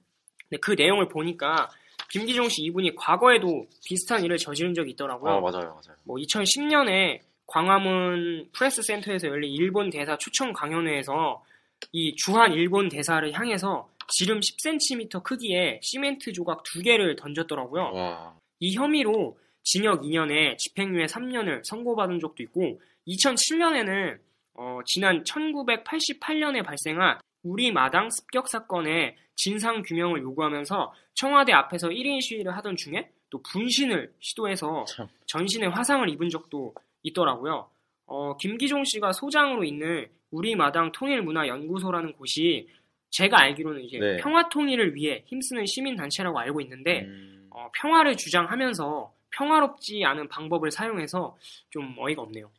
근데 0.48 0.60
그 0.60 0.72
내용을 0.72 1.08
보니까 1.08 1.68
김기종 2.10 2.48
씨 2.48 2.62
이분이 2.62 2.94
과거에도 2.94 3.66
비슷한 3.84 4.22
일을 4.24 4.36
저지른 4.38 4.74
적이 4.74 4.92
있더라고요. 4.92 5.32
아, 5.32 5.40
맞아요, 5.40 5.64
맞아요. 5.70 5.96
뭐 6.04 6.16
2010년에 6.18 7.20
광화문 7.46 8.48
프레스 8.52 8.82
센터에서 8.82 9.26
열린 9.28 9.50
일본 9.52 9.90
대사 9.90 10.16
초청 10.16 10.52
강연회에서 10.52 11.42
이 11.90 12.14
주한 12.14 12.52
일본 12.52 12.88
대사를 12.88 13.30
향해서 13.32 13.88
지름 14.08 14.38
10cm 14.38 15.22
크기의 15.24 15.80
시멘트 15.82 16.32
조각 16.32 16.62
두 16.62 16.80
개를 16.80 17.16
던졌더라고요. 17.16 17.90
와, 17.92 18.36
이 18.62 18.76
혐의로 18.76 19.36
징역 19.64 20.02
2년에 20.02 20.56
집행유예 20.56 21.06
3년을 21.06 21.64
선고받은 21.64 22.20
적도 22.20 22.44
있고 22.44 22.80
2007년에는 23.08 24.20
어, 24.54 24.78
지난 24.86 25.24
1988년에 25.24 26.64
발생한 26.64 27.18
우리 27.42 27.72
마당 27.72 28.08
습격 28.08 28.46
사건의 28.46 29.16
진상 29.34 29.82
규명을 29.82 30.22
요구하면서 30.22 30.94
청와대 31.14 31.52
앞에서 31.52 31.88
1인 31.88 32.22
시위를 32.22 32.56
하던 32.58 32.76
중에 32.76 33.10
또 33.30 33.42
분신을 33.42 34.12
시도해서 34.20 34.84
참. 34.84 35.08
전신에 35.26 35.66
화상을 35.66 36.08
입은 36.10 36.28
적도 36.28 36.72
있더라고요. 37.02 37.68
어, 38.06 38.36
김기종 38.36 38.84
씨가 38.84 39.12
소장으로 39.12 39.64
있는 39.64 40.06
우리 40.30 40.54
마당 40.54 40.92
통일문화연구소라는 40.92 42.12
곳이 42.12 42.68
제가 43.10 43.40
알기로는 43.40 43.82
이제 43.82 43.98
네. 43.98 44.16
평화 44.18 44.48
통일을 44.48 44.94
위해 44.94 45.24
힘쓰는 45.26 45.66
시민 45.66 45.96
단체라고 45.96 46.38
알고 46.38 46.60
있는데 46.60 47.00
음, 47.02 47.41
어, 47.54 47.70
평화를 47.74 48.16
주장하면서 48.16 49.12
평화롭지 49.30 50.04
않은 50.04 50.28
방법을 50.28 50.70
사용해서 50.70 51.36
좀 51.70 51.94
어이가 51.98 52.22
없네요. 52.22 52.50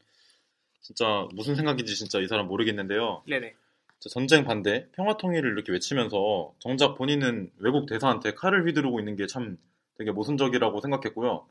진짜 0.81 1.27
무슨 1.33 1.55
생각인지 1.55 1.95
진짜 1.95 2.19
이 2.19 2.27
사람 2.27 2.47
모르겠는데요. 2.47 3.23
네네. 3.27 3.55
전쟁 3.99 4.43
반대, 4.43 4.87
평화 4.91 5.15
통일을 5.15 5.53
이렇게 5.53 5.71
외치면서 5.71 6.53
정작 6.59 6.95
본인은 6.95 7.51
외국 7.59 7.85
대사한테 7.85 8.33
칼을 8.33 8.67
휘두르고 8.67 8.99
있는 8.99 9.15
게 9.15 9.27
참 9.27 9.57
되게 9.97 10.11
모순적이라고 10.11 10.81
생각했고요. 10.81 11.47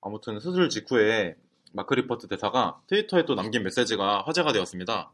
아무튼 0.00 0.38
수술 0.38 0.68
직후에 0.68 1.34
마크 1.72 1.94
리퍼트 1.94 2.28
대사가 2.28 2.80
트위터에 2.86 3.24
또 3.24 3.34
남긴 3.34 3.64
메시지가 3.64 4.22
화제가 4.26 4.52
되었습니다. 4.52 5.10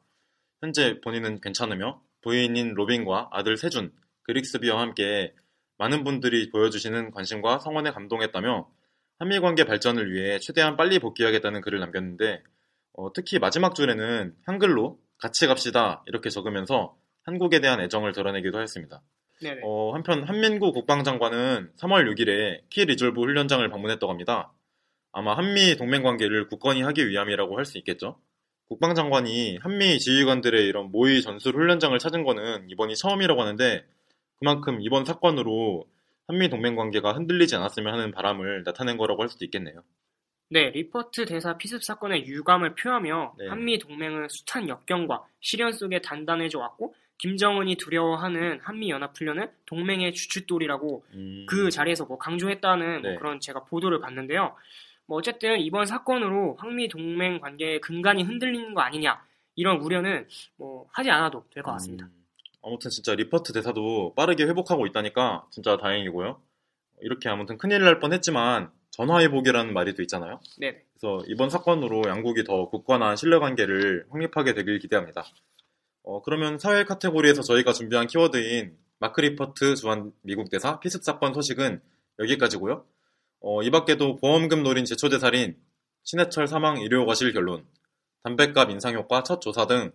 현재 0.60 1.00
본인은 1.00 1.40
괜찮으며 1.40 2.02
부인인 2.20 2.74
로빈과 2.74 3.28
아들 3.32 3.56
세준, 3.56 3.92
그릭스비와 4.24 4.80
함께 4.80 5.32
많은 5.78 6.04
분들이 6.04 6.50
보여주시는 6.50 7.10
관심과 7.10 7.58
성원에 7.58 7.90
감동했다며 7.90 8.68
한미 9.18 9.40
관계 9.40 9.64
발전을 9.64 10.12
위해 10.12 10.38
최대한 10.38 10.76
빨리 10.76 10.98
복귀하겠다는 10.98 11.60
글을 11.60 11.80
남겼는데 11.80 12.42
어, 12.94 13.12
특히 13.12 13.38
마지막 13.38 13.74
줄에는 13.74 14.34
한글로 14.46 14.98
같이 15.18 15.46
갑시다 15.46 16.02
이렇게 16.06 16.30
적으면서 16.30 16.96
한국에 17.24 17.60
대한 17.60 17.80
애정을 17.80 18.12
드러내기도 18.12 18.60
했습니다. 18.60 19.02
어, 19.64 19.92
한편 19.94 20.22
한민구 20.24 20.72
국방장관은 20.72 21.72
3월 21.76 22.12
6일에 22.14 22.62
키 22.70 22.84
리졸브 22.84 23.20
훈련장을 23.20 23.68
방문했다고 23.68 24.10
합니다. 24.12 24.52
아마 25.12 25.36
한미 25.36 25.76
동맹 25.76 26.02
관계를 26.02 26.48
굳건히 26.48 26.82
하기 26.82 27.08
위함이라고 27.08 27.56
할 27.56 27.64
수 27.64 27.78
있겠죠. 27.78 28.18
국방장관이 28.68 29.58
한미 29.58 29.98
지휘관들의 29.98 30.66
이런 30.66 30.90
모의 30.90 31.22
전술 31.22 31.54
훈련장을 31.54 31.96
찾은 31.98 32.24
거는 32.24 32.68
이번이 32.70 32.96
처음이라고 32.96 33.40
하는데 33.40 33.84
그만큼 34.38 34.78
이번 34.80 35.04
사건으로 35.04 35.84
한미 36.26 36.48
동맹 36.48 36.76
관계가 36.76 37.12
흔들리지 37.12 37.56
않았으면 37.56 37.92
하는 37.92 38.10
바람을 38.12 38.64
나타낸 38.64 38.96
거라고 38.96 39.22
할 39.22 39.28
수도 39.28 39.44
있겠네요. 39.44 39.82
네, 40.50 40.70
리퍼트 40.70 41.24
대사 41.26 41.56
피습 41.56 41.82
사건의 41.82 42.26
유감을 42.26 42.74
표하며 42.74 43.34
네. 43.38 43.48
한미 43.48 43.78
동맹은 43.78 44.28
숱한 44.28 44.68
역경과 44.68 45.24
시련 45.40 45.72
속에 45.72 46.00
단단해져 46.00 46.58
왔고 46.58 46.94
김정은이 47.18 47.76
두려워하는 47.76 48.60
한미 48.62 48.90
연합 48.90 49.16
훈련은 49.16 49.48
동맹의 49.66 50.12
주춧돌이라고 50.12 51.04
음, 51.14 51.46
그 51.48 51.70
자리에서 51.70 52.04
뭐 52.04 52.18
강조했다는 52.18 53.02
뭐 53.02 53.10
네. 53.10 53.16
그런 53.16 53.40
제가 53.40 53.64
보도를 53.64 54.00
봤는데요. 54.00 54.54
뭐 55.06 55.18
어쨌든 55.18 55.60
이번 55.60 55.86
사건으로 55.86 56.56
한미 56.58 56.88
동맹 56.88 57.40
관계의 57.40 57.80
근간이 57.80 58.22
흔들리는 58.22 58.74
거 58.74 58.80
아니냐 58.80 59.22
이런 59.56 59.78
우려는 59.80 60.26
뭐 60.56 60.86
하지 60.92 61.10
않아도 61.10 61.44
될 61.50 61.62
것 61.62 61.72
같습니다. 61.72 62.06
음, 62.06 62.23
아무튼 62.64 62.90
진짜 62.90 63.14
리퍼트 63.14 63.52
대사도 63.52 64.14
빠르게 64.16 64.44
회복하고 64.44 64.86
있다니까 64.86 65.46
진짜 65.50 65.76
다행이고요. 65.76 66.40
이렇게 67.02 67.28
아무튼 67.28 67.58
큰일 67.58 67.82
날 67.84 68.00
뻔했지만 68.00 68.70
전화위복이라는 68.90 69.74
말이 69.74 69.94
또 69.94 70.02
있잖아요. 70.02 70.40
네, 70.58 70.82
그래서 70.94 71.22
이번 71.26 71.50
사건으로 71.50 72.04
양국이 72.08 72.44
더 72.44 72.68
굳건한 72.70 73.16
신뢰관계를 73.16 74.06
확립하게 74.08 74.54
되길 74.54 74.78
기대합니다. 74.78 75.24
어, 76.04 76.22
그러면 76.22 76.58
사회 76.58 76.84
카테고리에서 76.84 77.42
저희가 77.42 77.72
준비한 77.72 78.06
키워드인 78.06 78.76
마크 78.98 79.20
리퍼트 79.20 79.74
주한 79.74 80.12
미국 80.22 80.48
대사 80.48 80.80
피습 80.80 81.04
사건 81.04 81.34
소식은 81.34 81.82
여기까지고요. 82.18 82.86
어, 83.40 83.62
이 83.62 83.70
밖에도 83.70 84.16
보험금 84.16 84.62
노린 84.62 84.86
제초제 84.86 85.18
살인 85.18 85.56
신해철 86.04 86.46
사망 86.46 86.78
의료과실 86.78 87.32
결론, 87.32 87.66
담배값 88.22 88.70
인상 88.70 88.94
효과 88.94 89.22
첫 89.22 89.40
조사 89.40 89.66
등 89.66 89.92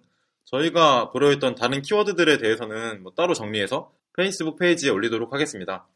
저희가 0.51 1.09
고려했던 1.09 1.55
다른 1.55 1.81
키워드들에 1.81 2.37
대해서는 2.37 3.03
뭐 3.03 3.13
따로 3.15 3.33
정리해서 3.33 3.91
페이스북 4.15 4.57
페이지에 4.57 4.89
올리도록 4.89 5.33
하겠습니다. 5.33 5.87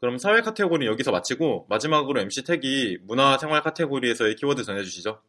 그럼 0.00 0.18
사회 0.18 0.40
카테고리 0.40 0.86
여기서 0.86 1.10
마치고 1.10 1.66
마지막으로 1.68 2.20
MC 2.20 2.44
택이 2.44 2.98
문화생활 3.02 3.62
카테고리에서의 3.62 4.36
키워드 4.36 4.62
전해주시죠. 4.62 5.20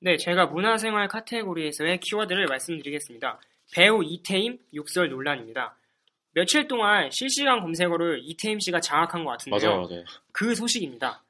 네, 0.00 0.16
제가 0.16 0.46
문화생활 0.46 1.08
카테고리에서의 1.08 2.00
키워드를 2.00 2.46
말씀드리겠습니다. 2.46 3.38
배우 3.72 4.02
이태임 4.02 4.58
육설 4.72 5.10
논란입니다. 5.10 5.76
며칠 6.32 6.68
동안 6.68 7.10
실시간 7.10 7.60
검색어를 7.60 8.20
이태임 8.22 8.60
씨가 8.60 8.80
장악한 8.80 9.24
것 9.24 9.32
같은데요. 9.32 9.70
맞아요. 9.70 10.04
그 10.32 10.54
소식입니다. 10.54 11.22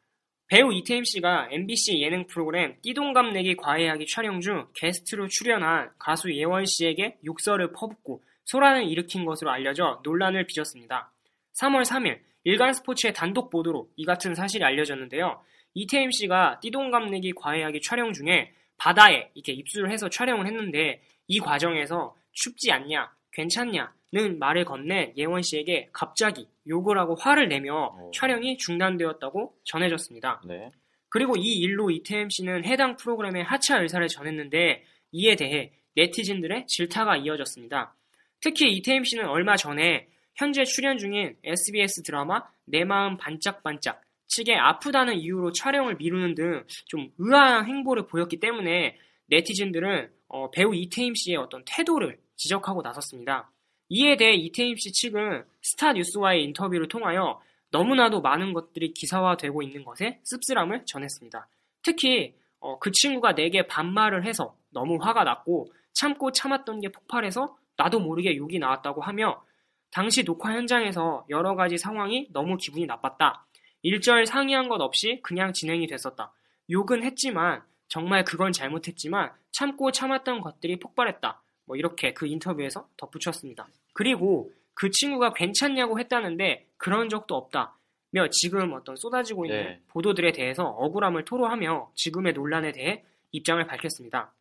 배우 0.51 0.73
이태임 0.73 1.05
씨가 1.05 1.47
MBC 1.53 2.03
예능 2.03 2.27
프로그램 2.27 2.75
띠동갑 2.83 3.33
내기 3.35 3.55
과외하기 3.55 4.05
촬영 4.09 4.41
중 4.41 4.67
게스트로 4.75 5.29
출연한 5.29 5.91
가수 5.97 6.35
예원 6.35 6.67
씨에게 6.67 7.19
욕설을 7.25 7.71
퍼붓고 7.71 8.21
소란을 8.47 8.89
일으킨 8.89 9.25
것으로 9.25 9.53
알려져 9.53 10.01
논란을 10.03 10.49
빚었습니다. 10.49 11.13
3월 11.61 11.85
3일 11.85 12.19
일간 12.43 12.75
스포츠의 12.75 13.15
단독 13.15 13.49
보도로 13.49 13.91
이 13.95 14.05
같은 14.05 14.35
사실이 14.35 14.65
알려졌는데요. 14.65 15.41
이태임 15.75 16.11
씨가 16.11 16.59
띠동갑 16.59 17.11
내기 17.11 17.33
과외하기 17.33 17.81
촬영 17.83 18.13
중에 18.13 18.53
바다에 18.77 19.31
이렇게 19.35 19.53
입수를 19.53 19.93
해서 19.93 20.09
촬영을 20.09 20.49
했는데 20.49 21.01
이 21.29 21.39
과정에서 21.39 22.17
춥지 22.33 22.73
않냐, 22.73 23.09
괜찮냐는 23.41 24.39
말을 24.39 24.65
건넨 24.65 25.15
예원 25.17 25.43
씨에게 25.43 25.89
갑자기 25.93 26.49
욕을 26.69 26.99
하고 26.99 27.15
화를 27.15 27.49
내며 27.49 27.95
어. 27.99 28.11
촬영이 28.15 28.59
중단되었다고 28.59 29.55
전해졌습니다. 29.65 30.43
네. 30.47 30.71
그리고 31.09 31.37
이 31.37 31.59
일로 31.59 31.91
이태임 31.91 32.29
씨는 32.31 32.65
해당 32.65 32.97
프로그램에 32.97 33.43
하차 33.43 33.81
의사를 33.81 34.07
전했는데 34.07 34.85
이에 35.13 35.35
대해 35.37 35.73
네티즌들의 35.97 36.67
질타가 36.69 37.17
이어졌습니다. 37.17 37.95
특히 38.41 38.73
이태임 38.73 39.05
씨는 39.05 39.27
얼마 39.27 39.57
전에 39.57 40.09
현재 40.37 40.65
출연 40.65 40.99
중인 40.99 41.37
SBS 41.43 42.03
드라마 42.05 42.43
내 42.65 42.85
마음 42.85 43.17
반짝반짝 43.17 44.01
측에 44.29 44.55
아프다는 44.55 45.15
이유로 45.19 45.53
촬영을 45.53 45.97
미루는 45.97 46.35
등 46.35 46.65
좀 46.87 47.11
의아한 47.19 47.67
행보를 47.67 48.07
보였기 48.07 48.39
때문에 48.39 48.97
네티즌들은 49.27 50.11
어, 50.29 50.51
배우 50.51 50.75
이태임 50.75 51.15
씨의 51.15 51.37
어떤 51.37 51.63
태도를 51.67 52.19
지적하고 52.41 52.83
나섰습니다. 52.83 53.51
이에 53.91 54.17
대해 54.17 54.35
이태임 54.35 54.77
씨 54.77 54.93
측은 54.93 55.45
스타 55.63 55.93
뉴스와의 55.93 56.45
인터뷰를 56.45 56.89
통하여 56.89 57.41
너무나도 57.71 58.21
많은 58.23 58.53
것들이 58.53 58.93
기사화되고 58.95 59.63
있는 59.63 59.85
것에 59.85 60.21
씁쓸함을 60.25 60.87
전했습니다. 60.87 61.49
특히 61.83 62.35
어, 62.59 62.79
그 62.79 62.91
친구가 62.93 63.35
내게 63.35 63.67
반말을 63.67 64.25
해서 64.27 64.57
너무 64.71 64.99
화가 65.01 65.25
났고 65.25 65.73
참고 65.93 66.33
참았던 66.33 66.81
게 66.81 66.89
폭발해서 66.91 67.57
나도 67.77 68.01
모르게 68.01 68.37
욕이 68.37 68.59
나왔다고 68.59 69.01
하며 69.03 69.43
당시 69.91 70.25
녹화 70.25 70.53
현장에서 70.53 71.27
여러 71.29 71.55
가지 71.55 71.77
상황이 71.79 72.29
너무 72.33 72.57
기분이 72.57 72.87
나빴다. 72.87 73.47
일절 73.83 74.27
상의한 74.27 74.69
것 74.69 74.81
없이 74.81 75.21
그냥 75.23 75.53
진행이 75.53 75.87
됐었다. 75.87 76.33
욕은 76.71 77.03
했지만 77.03 77.63
정말 77.89 78.25
그건 78.25 78.53
잘못했지만 78.53 79.33
참고 79.51 79.91
참았던 79.91 80.41
것들이 80.41 80.79
폭발했다. 80.79 81.43
뭐 81.71 81.77
이렇게 81.77 82.13
그 82.13 82.27
인터뷰에서 82.27 82.89
덧붙였습니다. 82.97 83.69
그리고 83.93 84.51
그 84.75 84.91
친구가 84.91 85.35
괜찮냐고 85.35 86.01
했다는데 86.01 86.67
그런 86.77 87.09
적도 87.09 87.37
없다. 87.37 87.77
며 88.11 88.27
지금 88.33 88.73
어떤 88.73 88.97
쏟아지고 88.97 89.47
있는 89.47 89.63
네. 89.63 89.81
보도들에 89.87 90.33
대해서 90.33 90.65
억울함을 90.65 91.25
토로하며 91.25 91.93
지금의 91.95 92.33
논란에 92.33 92.73
대해 92.73 93.05
입장을 93.31 93.65
밝혔습니다. 93.69 94.33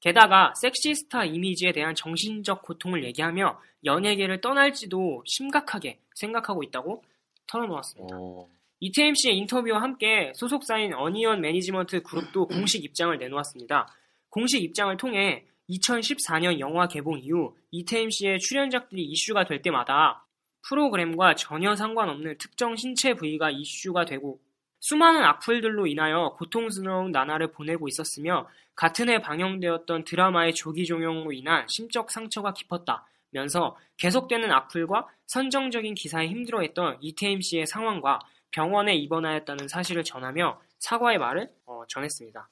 게다가 0.00 0.52
섹시스타 0.60 1.26
이미지에 1.26 1.70
대한 1.70 1.94
정신적 1.94 2.62
고통을 2.62 3.04
얘기하며 3.04 3.60
연예계를 3.84 4.40
떠날지도 4.40 5.22
심각하게 5.26 6.00
생각하고 6.16 6.64
있다고 6.64 7.04
털어놓았습니다. 7.46 8.16
어, 8.18 8.48
이태임 8.80 9.14
씨의 9.14 9.36
인터뷰와 9.38 9.80
함께 9.80 10.32
소속사인 10.34 10.92
어니언 10.94 11.40
매니지먼트 11.40 12.02
그룹도 12.02 12.48
공식 12.48 12.82
입장을 12.84 13.16
내놓았습니다. 13.16 13.86
공식 14.28 14.64
입장을 14.64 14.96
통해 14.96 15.44
2014년 15.68 16.58
영화 16.58 16.86
개봉 16.86 17.18
이후 17.18 17.56
이태임 17.70 18.10
씨의 18.10 18.40
출연작들이 18.40 19.02
이슈가 19.04 19.44
될 19.44 19.62
때마다 19.62 20.26
프로그램과 20.68 21.34
전혀 21.34 21.76
상관없는 21.76 22.38
특정 22.38 22.76
신체 22.76 23.14
부위가 23.14 23.50
이슈가 23.50 24.04
되고 24.04 24.40
수많은 24.80 25.24
악플들로 25.24 25.86
인하여 25.86 26.34
고통스러운 26.38 27.10
나날을 27.10 27.52
보내고 27.52 27.88
있었으며 27.88 28.46
같은 28.74 29.08
해 29.08 29.18
방영되었던 29.20 30.04
드라마의 30.04 30.54
조기 30.54 30.84
종영으로 30.84 31.32
인한 31.32 31.66
심적 31.68 32.10
상처가 32.10 32.52
깊었다면서 32.52 33.76
계속되는 33.96 34.50
악플과 34.50 35.08
선정적인 35.26 35.94
기사에 35.94 36.28
힘들어했던 36.28 36.98
이태임 37.00 37.40
씨의 37.40 37.66
상황과 37.66 38.18
병원에 38.50 38.94
입원하였다는 38.94 39.68
사실을 39.68 40.04
전하며 40.04 40.60
사과의 40.78 41.18
말을 41.18 41.50
어, 41.66 41.82
전했습니다. 41.88 42.48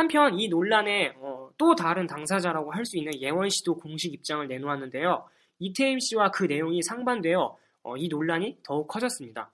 한편 0.00 0.40
이 0.40 0.48
논란의 0.48 1.12
어, 1.18 1.50
또 1.58 1.74
다른 1.74 2.06
당사자라고 2.06 2.72
할 2.72 2.86
수 2.86 2.96
있는 2.96 3.12
예원 3.20 3.50
씨도 3.50 3.76
공식 3.76 4.14
입장을 4.14 4.48
내놓았는데요. 4.48 5.28
이태임 5.58 5.98
씨와 6.00 6.30
그 6.30 6.44
내용이 6.44 6.82
상반되어 6.82 7.56
어, 7.82 7.96
이 7.98 8.08
논란이 8.08 8.56
더욱 8.62 8.88
커졌습니다. 8.88 9.52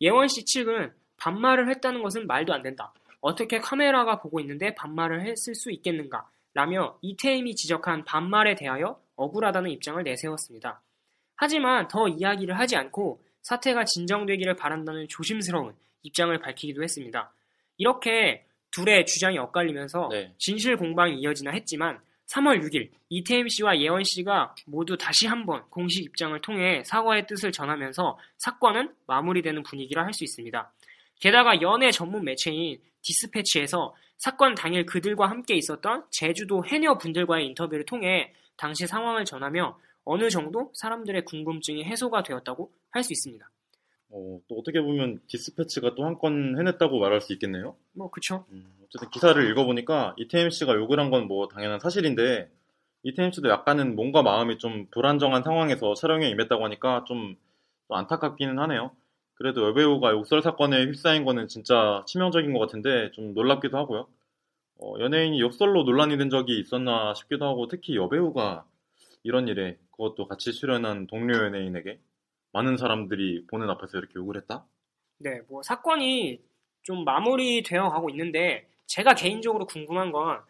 예원 0.00 0.26
씨 0.28 0.44
측은 0.46 0.92
반말을 1.18 1.68
했다는 1.68 2.02
것은 2.02 2.26
말도 2.26 2.54
안 2.54 2.62
된다. 2.62 2.94
어떻게 3.20 3.58
카메라가 3.60 4.20
보고 4.20 4.40
있는데 4.40 4.74
반말을 4.74 5.20
했을 5.26 5.54
수 5.54 5.70
있겠는가? 5.70 6.28
라며 6.54 6.98
이태임이 7.02 7.54
지적한 7.54 8.04
반말에 8.04 8.54
대하여 8.54 8.98
억울하다는 9.16 9.70
입장을 9.70 10.02
내세웠습니다. 10.02 10.80
하지만 11.36 11.88
더 11.88 12.08
이야기를 12.08 12.58
하지 12.58 12.76
않고 12.76 13.20
사태가 13.42 13.84
진정되기를 13.84 14.56
바란다는 14.56 15.08
조심스러운 15.08 15.74
입장을 16.02 16.36
밝히기도 16.38 16.82
했습니다. 16.82 17.32
이렇게 17.76 18.46
둘의 18.74 19.06
주장이 19.06 19.38
엇갈리면서 19.38 20.08
네. 20.10 20.34
진실 20.38 20.76
공방이 20.76 21.18
이어지나 21.20 21.52
했지만 21.52 22.00
3월 22.26 22.60
6일 22.62 22.90
이태임 23.10 23.48
씨와 23.48 23.78
예원 23.78 24.02
씨가 24.02 24.54
모두 24.66 24.96
다시 24.96 25.26
한번 25.26 25.62
공식 25.70 26.02
입장을 26.04 26.38
통해 26.40 26.82
사과의 26.84 27.26
뜻을 27.26 27.52
전하면서 27.52 28.18
사건은 28.38 28.92
마무리되는 29.06 29.62
분위기라 29.62 30.04
할 30.04 30.12
수 30.12 30.24
있습니다. 30.24 30.72
게다가 31.20 31.60
연예 31.60 31.90
전문 31.90 32.24
매체인 32.24 32.78
디스패치에서 33.02 33.94
사건 34.18 34.54
당일 34.54 34.86
그들과 34.86 35.28
함께 35.28 35.54
있었던 35.54 36.04
제주도 36.10 36.64
해녀 36.64 36.96
분들과의 36.98 37.46
인터뷰를 37.48 37.84
통해 37.84 38.32
당시 38.56 38.86
상황을 38.86 39.24
전하며 39.24 39.78
어느 40.04 40.30
정도 40.30 40.70
사람들의 40.74 41.24
궁금증이 41.24 41.84
해소가 41.84 42.22
되었다고 42.22 42.72
할 42.90 43.02
수 43.04 43.12
있습니다. 43.12 43.48
어, 44.16 44.40
또 44.48 44.56
어떻게 44.58 44.80
보면 44.80 45.20
디스패치가 45.28 45.94
또 45.96 46.04
한 46.04 46.18
건 46.18 46.56
해냈다고 46.58 46.98
말할 47.00 47.20
수 47.20 47.32
있겠네요. 47.32 47.76
뭐 47.92 48.10
그쵸? 48.10 48.44
음, 48.52 48.64
어쨌든 48.84 49.10
기사를 49.10 49.50
읽어보니까 49.50 50.14
이태임 50.18 50.50
씨가 50.50 50.74
욕을 50.76 51.00
한 51.00 51.10
건 51.10 51.26
뭐 51.26 51.48
당연한 51.48 51.80
사실인데 51.80 52.48
이태임 53.02 53.32
씨도 53.32 53.48
약간은 53.48 53.96
몸과 53.96 54.22
마음이 54.22 54.58
좀 54.58 54.86
불안정한 54.90 55.42
상황에서 55.42 55.94
촬영에 55.94 56.28
임했다고 56.30 56.64
하니까 56.64 57.04
좀, 57.06 57.36
좀 57.88 57.96
안타깝기는 57.96 58.58
하네요. 58.60 58.92
그래도 59.34 59.66
여배우가 59.68 60.12
욕설 60.12 60.42
사건에 60.42 60.84
휩싸인 60.86 61.24
거는 61.24 61.48
진짜 61.48 62.04
치명적인 62.06 62.52
것 62.52 62.60
같은데 62.60 63.10
좀 63.12 63.34
놀랍기도 63.34 63.76
하고요. 63.76 64.06
어, 64.80 64.94
연예인이 65.00 65.40
욕설로 65.40 65.82
논란이 65.82 66.16
된 66.18 66.30
적이 66.30 66.60
있었나 66.60 67.14
싶기도 67.14 67.46
하고 67.46 67.66
특히 67.68 67.96
여배우가 67.96 68.64
이런 69.24 69.48
일에 69.48 69.76
그것도 69.90 70.28
같이 70.28 70.52
출연한 70.52 71.06
동료 71.08 71.36
연예인에게 71.36 71.98
많은 72.54 72.78
사람들이 72.78 73.46
보는 73.48 73.68
앞에서 73.68 73.98
이렇게 73.98 74.14
욕을 74.16 74.36
했다? 74.38 74.64
네, 75.18 75.40
뭐 75.48 75.62
사건이 75.62 76.40
좀 76.82 77.04
마무리되어 77.04 77.90
가고 77.90 78.08
있는데 78.10 78.66
제가 78.86 79.14
개인적으로 79.14 79.66
궁금한 79.66 80.10
건 80.10 80.42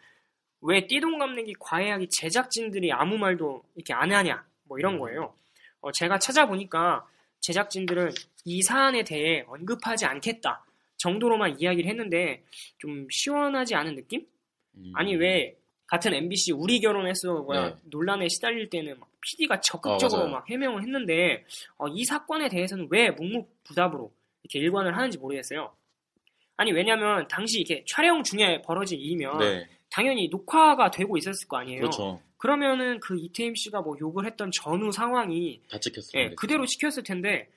왜 0.67 0.87
띠동갑내기 0.87 1.53
과외하기 1.59 2.07
제작진들이 2.09 2.91
아무 2.91 3.19
말도 3.19 3.63
이렇게 3.75 3.93
안 3.93 4.11
하냐 4.11 4.43
뭐 4.63 4.79
이런 4.79 4.97
거예요. 4.97 5.35
어, 5.81 5.91
제가 5.91 6.17
찾아보니까 6.17 7.07
제작진들은 7.41 8.09
이 8.45 8.63
사안에 8.63 9.03
대해 9.03 9.43
언급하지 9.47 10.05
않겠다 10.05 10.65
정도로만 10.97 11.59
이야기를 11.59 11.87
했는데 11.87 12.43
좀 12.79 13.07
시원하지 13.11 13.75
않은 13.75 13.93
느낌? 13.95 14.25
음, 14.77 14.91
아니 14.95 15.15
왜 15.15 15.55
같은 15.87 16.13
MBC 16.13 16.53
우리 16.53 16.79
결혼했어 16.79 17.41
뭐야 17.41 17.69
네. 17.69 17.75
논란에 17.83 18.27
시달릴 18.27 18.69
때는 18.69 18.99
막 18.99 19.09
PD가 19.21 19.61
적극적으로 19.61 20.23
어. 20.23 20.27
막 20.27 20.49
해명을 20.49 20.81
했는데 20.81 21.45
어, 21.77 21.87
이 21.87 22.03
사건에 22.05 22.49
대해서는 22.49 22.87
왜 22.89 23.11
묵묵부답으로 23.11 24.11
이렇게 24.43 24.59
일관을 24.59 24.95
하는지 24.95 25.17
모르겠어요. 25.17 25.71
아니 26.57 26.71
왜냐면 26.71 27.27
당시 27.27 27.59
이렇게 27.59 27.83
촬영 27.87 28.23
중에 28.23 28.61
벌어진 28.61 28.99
일이면 28.99 29.37
네, 29.39 29.67
당연히 29.89 30.27
녹화가 30.29 30.89
되고 30.91 31.17
있었을 31.17 31.47
거 31.47 31.57
아니에요. 31.57 31.81
그렇죠. 31.81 32.21
그러면은 32.37 32.99
그 32.99 33.17
이태임 33.17 33.55
씨가 33.55 33.81
뭐 33.81 33.97
욕을 33.99 34.25
했던 34.25 34.51
전후 34.51 34.91
상황이 34.91 35.61
다 35.69 35.79
찍혔어요. 35.79 36.21
예, 36.21 36.29
그대로 36.35 36.65
지켰을 36.65 37.03
텐데 37.03 37.49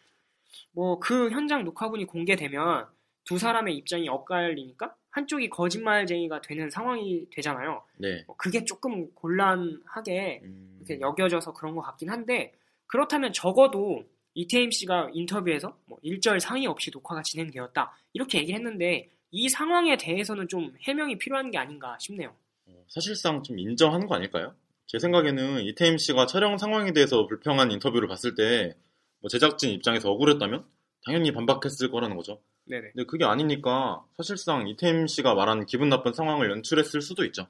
뭐 0.72 0.98
그 1.00 1.30
현장 1.30 1.64
녹화분이 1.64 2.04
공개되면 2.06 2.86
두 3.24 3.38
사람의 3.38 3.76
입장이 3.76 4.08
엇갈리니까 4.08 4.94
한쪽이 5.18 5.50
거짓말쟁이가 5.50 6.40
되는 6.40 6.70
상황이 6.70 7.26
되잖아요. 7.30 7.82
네. 7.96 8.24
뭐 8.26 8.36
그게 8.36 8.64
조금 8.64 9.12
곤란하게 9.14 10.40
음, 10.44 10.76
이렇게 10.78 11.00
여겨져서 11.00 11.52
그런 11.52 11.74
것 11.74 11.82
같긴 11.82 12.10
한데 12.10 12.52
그렇다면 12.86 13.32
적어도 13.32 14.04
이태임 14.34 14.70
씨가 14.70 15.10
인터뷰에서 15.12 15.76
뭐 15.86 15.98
일절 16.02 16.40
상의 16.40 16.66
없이 16.66 16.90
녹화가 16.92 17.22
진행되었다 17.22 17.96
이렇게 18.12 18.38
얘기를 18.38 18.58
했는데 18.58 19.08
이 19.30 19.48
상황에 19.48 19.96
대해서는 19.96 20.48
좀 20.48 20.72
해명이 20.82 21.18
필요한 21.18 21.50
게 21.50 21.58
아닌가 21.58 21.98
싶네요. 22.00 22.34
어, 22.66 22.84
사실상 22.88 23.42
좀 23.42 23.58
인정한 23.58 24.06
거 24.06 24.14
아닐까요? 24.14 24.54
제 24.86 24.98
생각에는 24.98 25.60
이태임 25.64 25.98
씨가 25.98 26.26
촬영 26.26 26.56
상황에 26.56 26.92
대해서 26.92 27.26
불평한 27.26 27.70
인터뷰를 27.70 28.08
봤을 28.08 28.34
때 28.34 28.74
뭐 29.20 29.28
제작진 29.28 29.70
입장에서 29.70 30.10
억울했다면 30.10 30.64
당연히 31.04 31.32
반박했을 31.32 31.90
거라는 31.90 32.16
거죠. 32.16 32.40
네네. 32.68 32.90
근데 32.92 33.06
그게 33.06 33.24
아니니까 33.24 34.04
사실상 34.16 34.68
이태임 34.68 35.06
씨가 35.06 35.34
말한 35.34 35.66
기분 35.66 35.88
나쁜 35.88 36.12
상황을 36.12 36.50
연출했을 36.50 37.00
수도 37.00 37.24
있죠. 37.26 37.48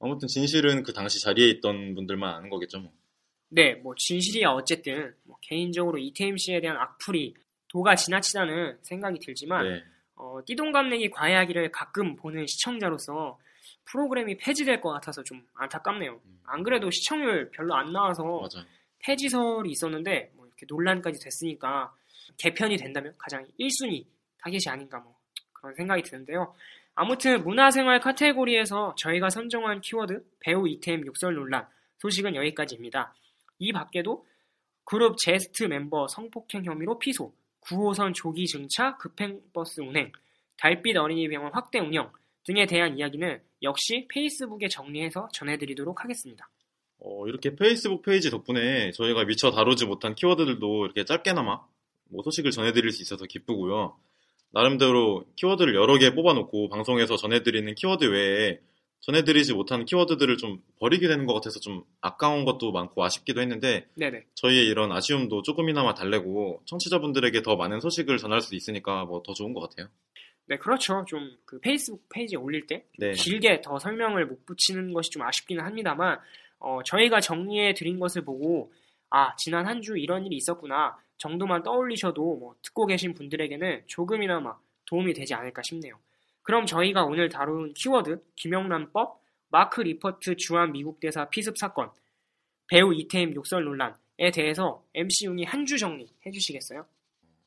아무튼 0.00 0.28
진실은 0.28 0.82
그 0.82 0.92
당시 0.92 1.20
자리에 1.20 1.48
있던 1.50 1.94
분들만 1.94 2.34
아는 2.34 2.50
거겠죠. 2.50 2.80
뭐. 2.80 2.92
네, 3.48 3.74
뭐 3.74 3.94
진실이야 3.96 4.50
어쨌든 4.50 5.14
뭐 5.24 5.36
개인적으로 5.42 5.98
이태임 5.98 6.36
씨에 6.36 6.60
대한 6.60 6.76
악플이 6.76 7.34
도가 7.68 7.94
지나치다는 7.94 8.78
생각이 8.82 9.18
들지만 9.20 9.68
네. 9.68 9.82
어, 10.14 10.40
띠동갑내기 10.44 11.10
과외하기를 11.10 11.70
가끔 11.72 12.16
보는 12.16 12.46
시청자로서 12.46 13.38
프로그램이 13.84 14.36
폐지될 14.36 14.80
것 14.80 14.90
같아서 14.92 15.22
좀 15.22 15.44
안타깝네요. 15.54 16.20
안 16.44 16.62
그래도 16.62 16.90
시청률 16.90 17.50
별로 17.50 17.74
안 17.74 17.92
나와서 17.92 18.22
맞아요. 18.24 18.66
폐지설이 19.00 19.70
있었는데 19.70 20.32
뭐 20.34 20.46
이렇게 20.46 20.66
논란까지 20.68 21.20
됐으니까 21.22 21.92
개편이 22.38 22.76
된다면 22.76 23.14
가장 23.18 23.46
1순위 23.58 24.04
타겟이 24.42 24.62
아닌가 24.68 24.98
뭐 25.00 25.16
그런 25.52 25.74
생각이 25.74 26.02
드는데요. 26.02 26.54
아무튼 26.94 27.42
문화생활 27.42 28.00
카테고리에서 28.00 28.94
저희가 28.98 29.30
선정한 29.30 29.80
키워드 29.80 30.24
배우 30.40 30.68
이태임 30.68 31.06
욕설 31.06 31.34
논란 31.34 31.66
소식은 31.98 32.34
여기까지입니다. 32.34 33.14
이 33.58 33.72
밖에도 33.72 34.26
그룹 34.84 35.16
제스트 35.18 35.64
멤버 35.64 36.06
성폭행 36.08 36.64
혐의로 36.64 36.98
피소, 36.98 37.32
9호선 37.62 38.14
조기 38.14 38.46
증차 38.46 38.96
급행버스 38.96 39.80
운행, 39.80 40.12
달빛 40.58 40.96
어린이병원 40.96 41.52
확대 41.54 41.78
운영 41.78 42.12
등에 42.44 42.66
대한 42.66 42.98
이야기는 42.98 43.40
역시 43.62 44.06
페이스북에 44.08 44.68
정리해서 44.68 45.28
전해드리도록 45.32 46.02
하겠습니다. 46.02 46.48
어, 46.98 47.26
이렇게 47.26 47.54
페이스북 47.54 48.02
페이지 48.02 48.30
덕분에 48.30 48.90
저희가 48.92 49.24
미처 49.24 49.50
다루지 49.50 49.86
못한 49.86 50.14
키워드들도 50.14 50.84
이렇게 50.84 51.04
짧게나마 51.04 51.64
뭐 52.10 52.22
소식을 52.22 52.50
전해드릴 52.50 52.90
수 52.90 53.02
있어서 53.02 53.24
기쁘고요. 53.24 53.96
나름대로 54.52 55.24
키워드를 55.36 55.74
여러 55.74 55.98
개 55.98 56.14
뽑아놓고 56.14 56.68
방송에서 56.68 57.16
전해드리는 57.16 57.74
키워드 57.74 58.04
외에 58.04 58.60
전해드리지 59.00 59.54
못한 59.54 59.84
키워드들을 59.84 60.36
좀 60.36 60.62
버리게 60.78 61.08
되는 61.08 61.26
것 61.26 61.34
같아서 61.34 61.58
좀 61.58 61.82
아까운 62.00 62.44
것도 62.44 62.70
많고 62.70 63.02
아쉽기도 63.02 63.40
했는데 63.40 63.86
네네. 63.96 64.26
저희의 64.34 64.66
이런 64.68 64.92
아쉬움도 64.92 65.42
조금이나마 65.42 65.94
달래고 65.94 66.62
청취자분들에게 66.66 67.42
더 67.42 67.56
많은 67.56 67.80
소식을 67.80 68.18
전할 68.18 68.40
수 68.40 68.54
있으니까 68.54 69.04
뭐 69.06 69.22
더 69.24 69.32
좋은 69.34 69.54
것 69.54 69.60
같아요. 69.60 69.88
네, 70.46 70.56
그렇죠. 70.58 71.04
좀 71.08 71.36
그 71.46 71.58
페이스북 71.60 72.08
페이지에 72.10 72.36
올릴 72.38 72.66
때 72.66 72.84
네. 72.98 73.12
길게 73.12 73.60
더 73.62 73.78
설명을 73.78 74.26
못 74.26 74.44
붙이는 74.46 74.92
것이 74.92 75.10
좀 75.10 75.22
아쉽기는 75.22 75.64
합니다만, 75.64 76.18
어, 76.58 76.80
저희가 76.84 77.20
정리해 77.20 77.74
드린 77.74 77.98
것을 77.98 78.24
보고, 78.24 78.72
아, 79.10 79.34
지난 79.36 79.66
한 79.66 79.82
주 79.82 79.96
이런 79.98 80.24
일이 80.26 80.36
있었구나 80.36 80.96
정도만 81.22 81.62
떠올리셔도 81.62 82.36
뭐 82.36 82.56
듣고 82.62 82.86
계신 82.86 83.14
분들에게는 83.14 83.84
조금이나마 83.86 84.58
도움이 84.86 85.14
되지 85.14 85.34
않을까 85.34 85.62
싶네요. 85.62 85.94
그럼 86.42 86.66
저희가 86.66 87.04
오늘 87.04 87.28
다룬 87.28 87.72
키워드, 87.74 88.20
김영란법, 88.34 89.22
마크 89.48 89.80
리퍼트 89.82 90.34
주한 90.36 90.72
미국 90.72 90.98
대사 90.98 91.28
피습 91.30 91.56
사건, 91.56 91.90
배우 92.66 92.92
이태임 92.92 93.34
욕설 93.34 93.62
논란에 93.64 93.94
대해서 94.34 94.82
MC 94.94 95.26
용이 95.26 95.44
한 95.44 95.64
주 95.64 95.78
정리 95.78 96.08
해 96.26 96.30
주시겠어요? 96.32 96.84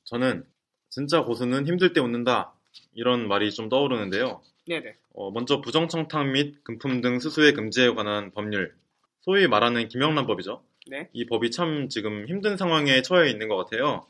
저는 0.06 0.46
진짜 0.90 1.24
고수는 1.24 1.68
힘들 1.68 1.92
때 1.92 2.00
웃는다 2.00 2.54
이런 2.94 3.28
말이 3.28 3.52
좀 3.52 3.68
떠오르는데요. 3.68 4.42
네네. 4.68 4.96
어, 5.16 5.32
먼저 5.32 5.60
부정청탁 5.60 6.28
및 6.30 6.64
금품 6.64 7.02
등 7.02 7.20
수수의 7.20 7.54
금지에 7.54 7.90
관한 7.94 8.32
법률, 8.32 8.74
소위 9.20 9.48
말하는 9.48 9.90
김영란법이죠. 9.90 10.64
네. 10.88 11.10
이 11.14 11.26
법이 11.26 11.52
참 11.52 11.90
지금 11.90 12.28
힘든 12.28 12.58
상황에 12.58 13.02
처해 13.02 13.30
있는 13.30 13.48
것 13.48 13.58
같아요. 13.58 14.06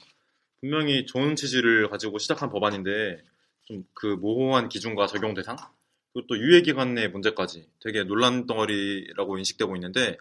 분명히 0.59 1.05
좋은 1.05 1.35
취지를 1.35 1.89
가지고 1.89 2.19
시작한 2.19 2.49
법안인데 2.49 3.23
좀 3.65 3.85
그 3.95 4.07
모호한 4.07 4.69
기준과 4.69 5.07
적용 5.07 5.33
대상 5.33 5.55
그리고 6.13 6.27
또 6.27 6.37
유예 6.37 6.61
기간 6.61 6.93
내 6.95 7.07
문제까지 7.07 7.67
되게 7.81 8.03
논란 8.03 8.45
덩어리라고 8.47 9.37
인식되고 9.39 9.75
있는데 9.77 10.17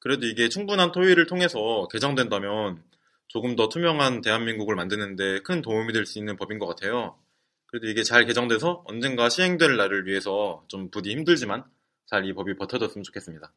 그래도 0.00 0.26
이게 0.26 0.48
충분한 0.48 0.92
토의를 0.92 1.26
통해서 1.26 1.88
개정된다면 1.92 2.82
조금 3.28 3.56
더 3.56 3.68
투명한 3.68 4.22
대한민국을 4.22 4.74
만드는데 4.76 5.40
큰 5.42 5.62
도움이 5.62 5.92
될 5.92 6.06
수 6.06 6.18
있는 6.18 6.36
법인 6.36 6.58
것 6.58 6.66
같아요. 6.66 7.18
그래도 7.66 7.88
이게 7.88 8.02
잘 8.02 8.24
개정돼서 8.26 8.84
언젠가 8.86 9.28
시행될 9.28 9.76
날을 9.76 10.06
위해서 10.06 10.64
좀 10.68 10.90
부디 10.90 11.10
힘들지만 11.12 11.64
잘 12.06 12.24
이 12.24 12.32
법이 12.32 12.56
버텨졌으면 12.56 13.02
좋겠습니다. 13.04 13.52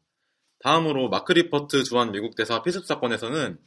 다음으로 0.63 1.09
마크 1.09 1.33
리퍼트 1.33 1.83
주한 1.83 2.11
미국 2.11 2.35
대사 2.35 2.61
피습 2.63 2.85
사건에서는 2.85 3.57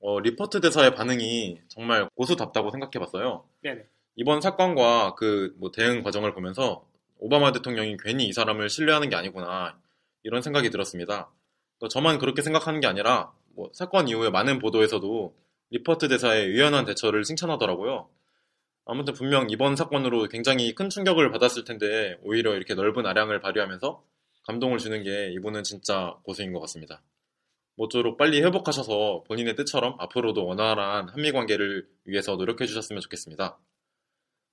어, 0.00 0.20
리퍼트 0.20 0.60
대사의 0.60 0.94
반응이 0.94 1.60
정말 1.68 2.08
고수답다고 2.14 2.70
생각해봤어요. 2.70 3.44
네네. 3.62 3.86
이번 4.16 4.40
사건과 4.40 5.14
그 5.14 5.54
뭐 5.58 5.70
대응 5.72 6.02
과정을 6.02 6.34
보면서 6.34 6.86
오바마 7.18 7.52
대통령이 7.52 7.96
괜히 8.02 8.26
이 8.26 8.32
사람을 8.32 8.68
신뢰하는 8.68 9.08
게 9.08 9.16
아니구나 9.16 9.78
이런 10.22 10.42
생각이 10.42 10.70
들었습니다. 10.70 11.30
또 11.80 11.88
저만 11.88 12.18
그렇게 12.18 12.42
생각하는 12.42 12.80
게 12.80 12.86
아니라 12.86 13.32
뭐 13.56 13.70
사건 13.72 14.08
이후에 14.08 14.30
많은 14.30 14.58
보도에서도 14.58 15.34
리퍼트 15.70 16.08
대사의 16.08 16.48
유연한 16.48 16.84
대처를 16.84 17.22
칭찬하더라고요. 17.24 18.08
아무튼 18.86 19.14
분명 19.14 19.48
이번 19.50 19.76
사건으로 19.76 20.28
굉장히 20.28 20.74
큰 20.74 20.90
충격을 20.90 21.30
받았을 21.30 21.64
텐데 21.64 22.18
오히려 22.22 22.54
이렇게 22.54 22.74
넓은 22.74 23.06
아량을 23.06 23.40
발휘하면서 23.40 24.02
감동을 24.46 24.78
주는 24.78 25.02
게 25.02 25.32
이분은 25.32 25.62
진짜 25.62 26.16
고수인 26.22 26.52
것 26.52 26.60
같습니다. 26.60 27.02
모쪼록 27.76 28.16
빨리 28.16 28.40
회복하셔서 28.42 29.24
본인의 29.26 29.56
뜻처럼 29.56 29.96
앞으로도 29.98 30.46
원활한 30.46 31.08
한미 31.08 31.32
관계를 31.32 31.88
위해서 32.04 32.36
노력해 32.36 32.66
주셨으면 32.66 33.00
좋겠습니다. 33.00 33.58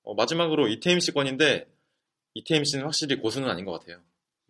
어, 0.04 0.14
마지막으로 0.16 0.68
이태임 0.68 1.00
씨 1.00 1.12
건인데 1.12 1.68
이태임 2.34 2.64
씨는 2.64 2.86
확실히 2.86 3.18
고수는 3.18 3.50
아닌 3.50 3.66
것 3.66 3.74
같아요. 3.74 4.02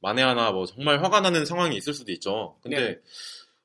만에 0.02 0.22
하나 0.22 0.52
뭐 0.52 0.66
정말 0.66 1.04
화가 1.04 1.22
나는 1.22 1.46
상황이 1.46 1.76
있을 1.76 1.94
수도 1.94 2.12
있죠. 2.14 2.58
근데 2.62 2.80
네. 2.80 3.00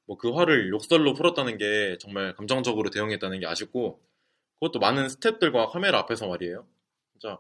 뭐그 0.07 0.31
화를 0.31 0.71
욕설로 0.71 1.15
풀었다는 1.15 1.59
게 1.59 1.97
정말 2.01 2.35
감정적으로 2.35 2.91
대응했다는 2.91 3.41
게 3.41 3.47
아쉽고 3.47 4.01
그것도 4.61 4.79
많은 4.79 5.07
스탭들과 5.09 5.71
카메라 5.71 5.99
앞에서 6.01 6.27
말이에요. 6.29 6.67
진짜 7.13 7.39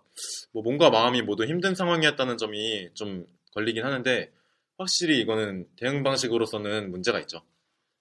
뭐 0.52 0.62
몸과 0.62 0.90
마음이 0.90 1.22
모두 1.22 1.44
힘든 1.44 1.74
상황이었다는 1.74 2.38
점이 2.38 2.90
좀 2.94 3.26
걸리긴 3.56 3.84
하는데 3.84 4.30
확실히 4.78 5.18
이거는 5.20 5.66
대응 5.78 6.02
방식으로서는 6.02 6.90
문제가 6.90 7.18
있죠. 7.20 7.40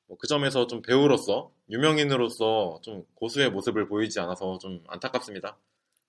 뭐 0.07 0.17
그 0.19 0.27
점에서 0.27 0.67
좀 0.67 0.81
배우로서 0.81 1.51
유명인으로서 1.69 2.79
좀 2.83 3.05
고수의 3.15 3.49
모습을 3.51 3.87
보이지 3.87 4.19
않아서 4.19 4.57
좀 4.59 4.83
안타깝습니다. 4.87 5.57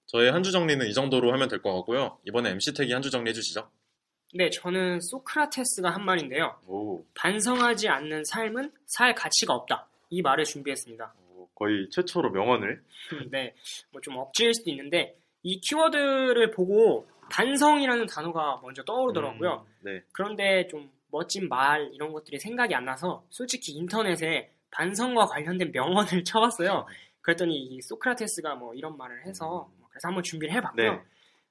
저의 0.07 0.31
한 0.33 0.43
주 0.43 0.51
정리는 0.53 0.87
이 0.87 0.93
정도로 0.93 1.33
하면 1.33 1.49
될 1.49 1.63
것 1.63 1.73
같고요. 1.77 2.19
이번에 2.27 2.51
MC 2.51 2.75
택이 2.75 2.93
한 2.93 3.01
주 3.03 3.11
정리해 3.11 3.33
주시죠. 3.33 3.71
네, 4.35 4.51
저는 4.51 5.01
소크라테스가 5.01 5.89
한 5.91 6.05
말인데요. 6.05 6.59
오, 6.67 7.05
반성하지 7.15 7.89
않는 7.89 8.25
삶은 8.25 8.73
살 8.87 9.15
가치가 9.15 9.55
없다. 9.55 9.89
이 10.11 10.21
말을 10.23 10.45
준비했습니다. 10.45 11.15
거의 11.55 11.89
최초로 11.91 12.31
명언을. 12.33 12.83
네, 13.31 13.55
뭐 13.93 14.01
좀 14.03 14.17
억지일 14.19 14.53
수도 14.55 14.71
있는데 14.71 15.17
이 15.43 15.59
키워드를 15.61 16.51
보고 16.51 17.09
반성이라는 17.31 18.07
단어가 18.07 18.59
먼저 18.63 18.83
떠오르더라고요. 18.85 19.67
음, 19.67 19.75
네. 19.81 20.03
그런데 20.13 20.67
좀 20.69 20.91
멋진 21.11 21.49
말 21.49 21.91
이런 21.93 22.13
것들이 22.13 22.39
생각이 22.39 22.75
안 22.75 22.85
나서 22.85 23.25
솔직히 23.31 23.73
인터넷에 23.73 24.51
반성과 24.71 25.27
관련된 25.27 25.73
명언을 25.73 26.25
쳐봤어요. 26.25 26.87
그랬더니 27.23 27.57
이 27.57 27.81
소크라테스가 27.83 28.55
뭐 28.55 28.75
이런 28.75 28.97
말을 28.97 29.27
해서 29.27 29.71
그래서 29.91 30.09
한번 30.09 30.23
준비를 30.23 30.55
해봤고요. 30.55 30.93
네. 30.93 31.03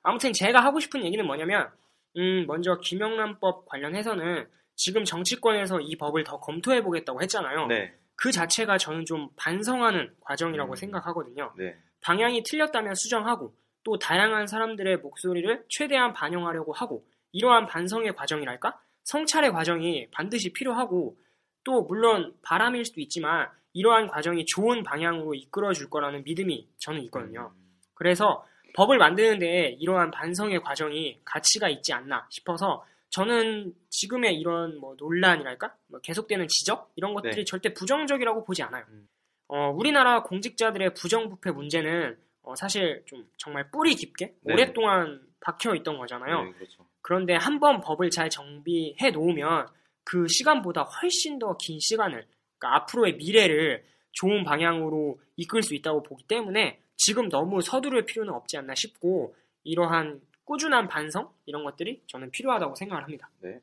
아무튼 0.04 0.32
제가 0.34 0.60
하고 0.64 0.80
싶은 0.80 1.04
얘기는 1.04 1.26
뭐냐면 1.26 1.70
음, 2.18 2.46
먼저 2.48 2.78
김영란법 2.80 3.66
관련해서는 3.66 4.48
지금 4.76 5.04
정치권에서 5.04 5.80
이 5.82 5.96
법을 5.98 6.24
더 6.24 6.40
검토해 6.40 6.84
보겠다고 6.84 7.22
했잖아요. 7.24 7.68
네. 7.68 7.94
그 8.16 8.32
자체가 8.32 8.78
저는 8.78 9.06
좀 9.06 9.30
반성하는 9.36 10.14
과정이라고 10.22 10.74
음. 10.74 10.76
생각하거든요. 10.76 11.54
네. 11.58 11.76
방향이 12.02 12.44
틀렸다면 12.44 12.94
수정하고 12.96 13.54
또 13.86 14.00
다양한 14.00 14.48
사람들의 14.48 14.98
목소리를 14.98 15.64
최대한 15.70 16.12
반영하려고 16.12 16.74
하고 16.74 17.06
이러한 17.32 17.68
반성의 17.68 18.16
과정이랄까? 18.16 18.78
성찰의 19.04 19.52
과정이 19.52 20.08
반드시 20.10 20.52
필요하고 20.52 21.16
또 21.64 21.84
물론 21.84 22.34
바람일 22.42 22.84
수도 22.84 23.00
있지만 23.00 23.48
이러한 23.74 24.08
과정이 24.08 24.46
좋은 24.46 24.84
방향으로 24.84 25.36
이끌어 25.36 25.72
줄 25.74 25.90
거라는 25.90 26.24
믿음이 26.24 26.68
저는 26.80 27.02
있거든요. 27.04 27.52
음, 27.56 27.62
그래서 27.94 28.46
법을 28.74 28.98
만드는데 28.98 29.78
이러한 29.80 30.10
반성의 30.12 30.62
과정이 30.62 31.20
가치가 31.24 31.70
있지 31.70 31.94
않나 31.94 32.26
싶어서 32.32 32.86
저는 33.12 33.74
지금의 33.90 34.40
이런 34.40 34.80
뭐 34.80 34.96
논란이랄까? 34.98 35.76
뭐 35.88 36.00
계속되는 36.02 36.48
지적? 36.48 36.92
이런 36.96 37.14
것들이 37.14 37.36
네. 37.36 37.44
절대 37.46 37.74
부정적이라고 37.74 38.44
보지 38.46 38.64
않아요. 38.64 38.84
음. 38.90 39.08
어, 39.48 39.70
우리나라 39.70 40.24
공직자들의 40.24 40.96
부정부패 40.96 41.52
문제는 41.52 42.18
어, 42.46 42.56
사실 42.56 43.04
좀 43.06 43.28
정말 43.38 43.70
뿌리 43.72 43.96
깊게 43.96 44.36
네. 44.42 44.54
오랫동안 44.54 45.22
박혀 45.42 45.76
있던 45.76 45.98
거잖아요. 45.98 46.44
네, 46.44 46.52
그렇죠. 46.54 46.86
그런데 47.02 47.36
한 47.36 47.60
번 47.60 47.82
법을 47.82 48.10
잘 48.10 48.30
정비해 48.30 49.12
놓으면 49.12 49.68
그 50.04 50.28
시간보다 50.28 50.84
훨씬 50.84 51.40
더 51.40 51.56
긴 51.58 51.80
시간을, 51.80 52.26
그러니까 52.58 52.76
앞으로의 52.82 53.16
미래를 53.18 53.84
좋은 54.12 54.44
방향으로 54.44 55.20
이끌 55.36 55.62
수 55.64 55.76
있다고 55.76 56.04
보기 56.04 56.24
때문에 56.28 56.80
지금 56.96 57.30
너무 57.30 57.62
서두를 57.62 58.06
필요는 58.06 58.34
없지 58.34 58.58
않나 58.58 58.74
싶고 58.76 59.36
이러한 59.64 60.22
꾸준한 60.46 60.88
반성 60.88 61.30
이런 61.46 61.64
것들이 61.64 62.02
저는 62.08 62.32
필요하다고 62.32 62.76
생각을 62.76 63.04
합니다. 63.04 63.30
네. 63.40 63.60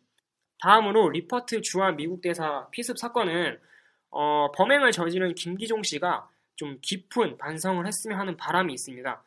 다음으로 0.61 1.09
리퍼트 1.11 1.61
주한 1.63 1.97
미국 1.97 2.21
대사 2.21 2.69
피습 2.71 2.99
사건은 2.99 3.59
어, 4.11 4.53
범행을 4.53 4.93
저지른 4.93 5.35
김기종 5.35 5.83
씨가 5.85 6.29
좀 6.57 6.79
깊은 6.81 7.39
반성을 7.39 7.87
했으면 7.87 8.19
하는 8.19 8.37
바람이 8.37 8.73
있습니다. 8.73 9.23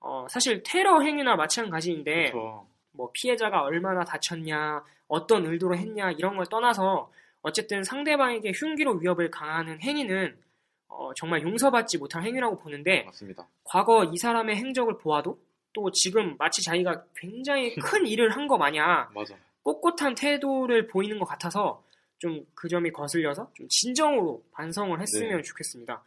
어, 0.00 0.26
사실 0.30 0.62
테러 0.64 1.00
행위나 1.00 1.36
마찬가지인데 1.36 2.30
그렇죠. 2.30 2.66
뭐 2.92 3.10
피해자가 3.12 3.62
얼마나 3.62 4.04
다쳤냐, 4.04 4.82
어떤 5.08 5.46
의도로 5.46 5.76
했냐 5.76 6.10
이런 6.12 6.36
걸 6.36 6.46
떠나서 6.46 7.10
어쨌든 7.42 7.84
상대방에게 7.84 8.52
흉기로 8.54 8.94
위협을 8.94 9.30
가하는 9.30 9.80
행위는 9.80 10.36
어, 10.88 11.12
정말 11.14 11.42
용서받지 11.42 11.98
못할 11.98 12.22
행위라고 12.24 12.58
보는데 12.58 13.02
맞습니다. 13.04 13.46
과거 13.64 14.04
이 14.04 14.16
사람의 14.16 14.56
행적을 14.56 14.98
보아도 14.98 15.38
또 15.72 15.90
지금 15.92 16.36
마치 16.38 16.62
자기가 16.64 17.04
굉장히 17.16 17.74
큰 17.76 18.06
일을 18.06 18.30
한 18.30 18.46
거 18.46 18.56
마냥 18.56 19.08
맞아. 19.14 19.34
꼿꼿한 19.62 20.14
태도를 20.14 20.86
보이는 20.86 21.18
것 21.18 21.24
같아서 21.26 21.82
좀 22.18 22.44
그 22.54 22.68
점이 22.68 22.90
거슬려서 22.92 23.50
좀 23.54 23.66
진정으로 23.68 24.42
반성을 24.52 24.98
했으면 25.00 25.36
네. 25.36 25.42
좋겠습니다. 25.42 26.02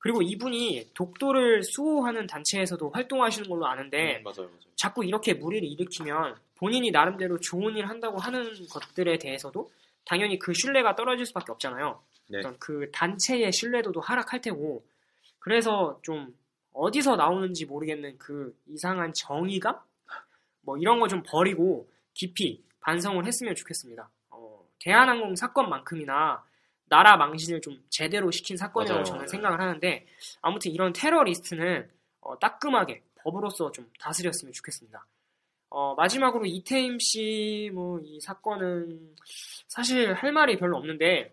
그리고 0.00 0.22
이분이 0.22 0.90
독도를 0.94 1.62
수호하는 1.62 2.26
단체에서도 2.26 2.90
활동하시는 2.90 3.48
걸로 3.48 3.66
아는데 3.66 4.18
음, 4.18 4.24
맞아요, 4.24 4.48
맞아요. 4.48 4.60
자꾸 4.74 5.04
이렇게 5.04 5.34
무리를 5.34 5.66
일으키면 5.68 6.36
본인이 6.56 6.90
나름대로 6.90 7.38
좋은 7.38 7.76
일 7.76 7.86
한다고 7.86 8.18
하는 8.18 8.50
것들에 8.70 9.18
대해서도 9.18 9.70
당연히 10.04 10.38
그 10.38 10.52
신뢰가 10.54 10.96
떨어질 10.96 11.26
수밖에 11.26 11.52
없잖아요. 11.52 12.02
네. 12.28 12.38
어떤 12.38 12.58
그 12.58 12.90
단체의 12.92 13.52
신뢰도도 13.52 14.00
하락할 14.00 14.40
테고 14.40 14.82
그래서 15.38 15.98
좀 16.02 16.34
어디서 16.72 17.16
나오는지 17.16 17.66
모르겠는 17.66 18.16
그 18.18 18.56
이상한 18.66 19.12
정의감 19.12 19.78
뭐 20.62 20.76
이런 20.78 20.98
거 21.00 21.08
좀 21.08 21.22
버리고 21.26 21.88
깊이 22.14 22.62
반성을 22.80 23.24
했으면 23.26 23.54
좋겠습니다. 23.54 24.08
어, 24.30 24.64
대한항공 24.78 25.36
사건만큼이나 25.36 26.42
나라 26.90 27.16
망신을 27.16 27.60
좀 27.62 27.82
제대로 27.88 28.30
시킨 28.30 28.56
사건이라고 28.58 28.94
맞아요. 28.98 29.04
저는 29.04 29.20
네. 29.22 29.26
생각을 29.28 29.60
하는데 29.60 30.06
아무튼 30.42 30.72
이런 30.72 30.92
테러리스트는 30.92 31.88
어, 32.20 32.38
따끔하게 32.38 33.02
법으로서 33.22 33.72
좀 33.72 33.90
다스렸으면 33.98 34.52
좋겠습니다. 34.52 35.06
어, 35.70 35.94
마지막으로 35.94 36.44
이태임 36.46 36.98
씨 36.98 37.70
뭐 37.72 38.00
이 38.04 38.20
사건은 38.20 39.14
사실 39.68 40.12
할 40.14 40.32
말이 40.32 40.58
별로 40.58 40.76
없는데 40.78 41.32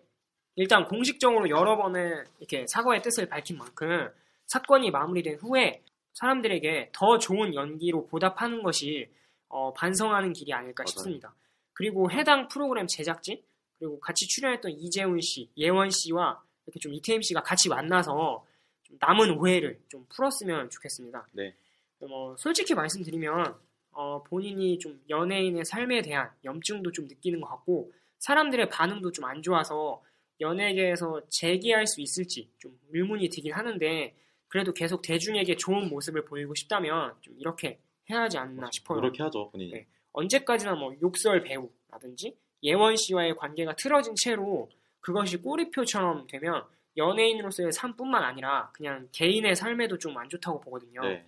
일단 0.54 0.86
공식적으로 0.86 1.48
여러 1.50 1.76
번의 1.76 2.24
이렇게 2.38 2.64
사과의 2.68 3.02
뜻을 3.02 3.28
밝힌 3.28 3.58
만큼 3.58 4.08
사건이 4.46 4.90
마무리된 4.92 5.36
후에 5.40 5.82
사람들에게 6.14 6.90
더 6.92 7.18
좋은 7.18 7.54
연기로 7.54 8.06
보답하는 8.06 8.62
것이 8.62 9.08
어, 9.48 9.72
반성하는 9.72 10.32
길이 10.32 10.52
아닐까 10.52 10.82
맞아요. 10.82 10.86
싶습니다. 10.88 11.34
그리고 11.72 12.10
해당 12.10 12.46
프로그램 12.48 12.86
제작진 12.86 13.40
그리고 13.78 13.98
같이 14.00 14.26
출연했던 14.26 14.72
이재훈 14.72 15.20
씨, 15.20 15.48
예원 15.56 15.90
씨와 15.90 16.42
이렇게 16.66 16.80
좀 16.80 16.92
이태임 16.94 17.22
씨가 17.22 17.42
같이 17.42 17.68
만나서 17.68 18.44
좀 18.82 18.96
남은 19.00 19.38
오해를 19.38 19.80
좀 19.88 20.04
풀었으면 20.08 20.70
좋겠습니다. 20.70 21.28
네. 21.32 21.54
뭐 22.00 22.36
솔직히 22.36 22.74
말씀드리면 22.74 23.54
어, 23.92 24.22
본인이 24.22 24.78
좀 24.78 25.00
연예인의 25.08 25.64
삶에 25.64 26.02
대한 26.02 26.30
염증도 26.44 26.92
좀 26.92 27.06
느끼는 27.06 27.40
것 27.40 27.48
같고 27.48 27.92
사람들의 28.18 28.68
반응도 28.68 29.12
좀 29.12 29.24
안 29.24 29.42
좋아서 29.42 30.02
연예계에서 30.40 31.22
재기할 31.28 31.86
수 31.86 32.00
있을지 32.00 32.48
좀 32.58 32.78
의문이 32.92 33.28
들긴 33.28 33.52
하는데 33.52 34.14
그래도 34.46 34.72
계속 34.72 35.02
대중에게 35.02 35.56
좋은 35.56 35.88
모습을 35.88 36.24
보이고 36.24 36.54
싶다면 36.54 37.14
좀 37.20 37.34
이렇게 37.38 37.80
해야 38.10 38.22
하지 38.22 38.38
않나 38.38 38.70
싶어요. 38.72 39.00
그렇게 39.00 39.22
하죠, 39.22 39.50
본인이. 39.50 39.72
네. 39.72 39.86
언제까지나 40.12 40.74
뭐 40.74 40.94
욕설 41.02 41.42
배우라든지 41.42 42.36
예원 42.62 42.96
씨와의 42.96 43.36
관계가 43.36 43.76
틀어진 43.76 44.14
채로 44.16 44.68
그것이 45.00 45.38
꼬리표처럼 45.38 46.26
되면 46.26 46.64
연예인으로서의 46.96 47.72
삶뿐만 47.72 48.22
아니라 48.22 48.70
그냥 48.72 49.08
개인의 49.12 49.54
삶에도 49.56 49.98
좀 49.98 50.16
안 50.16 50.28
좋다고 50.28 50.60
보거든요. 50.60 51.02
네. 51.02 51.24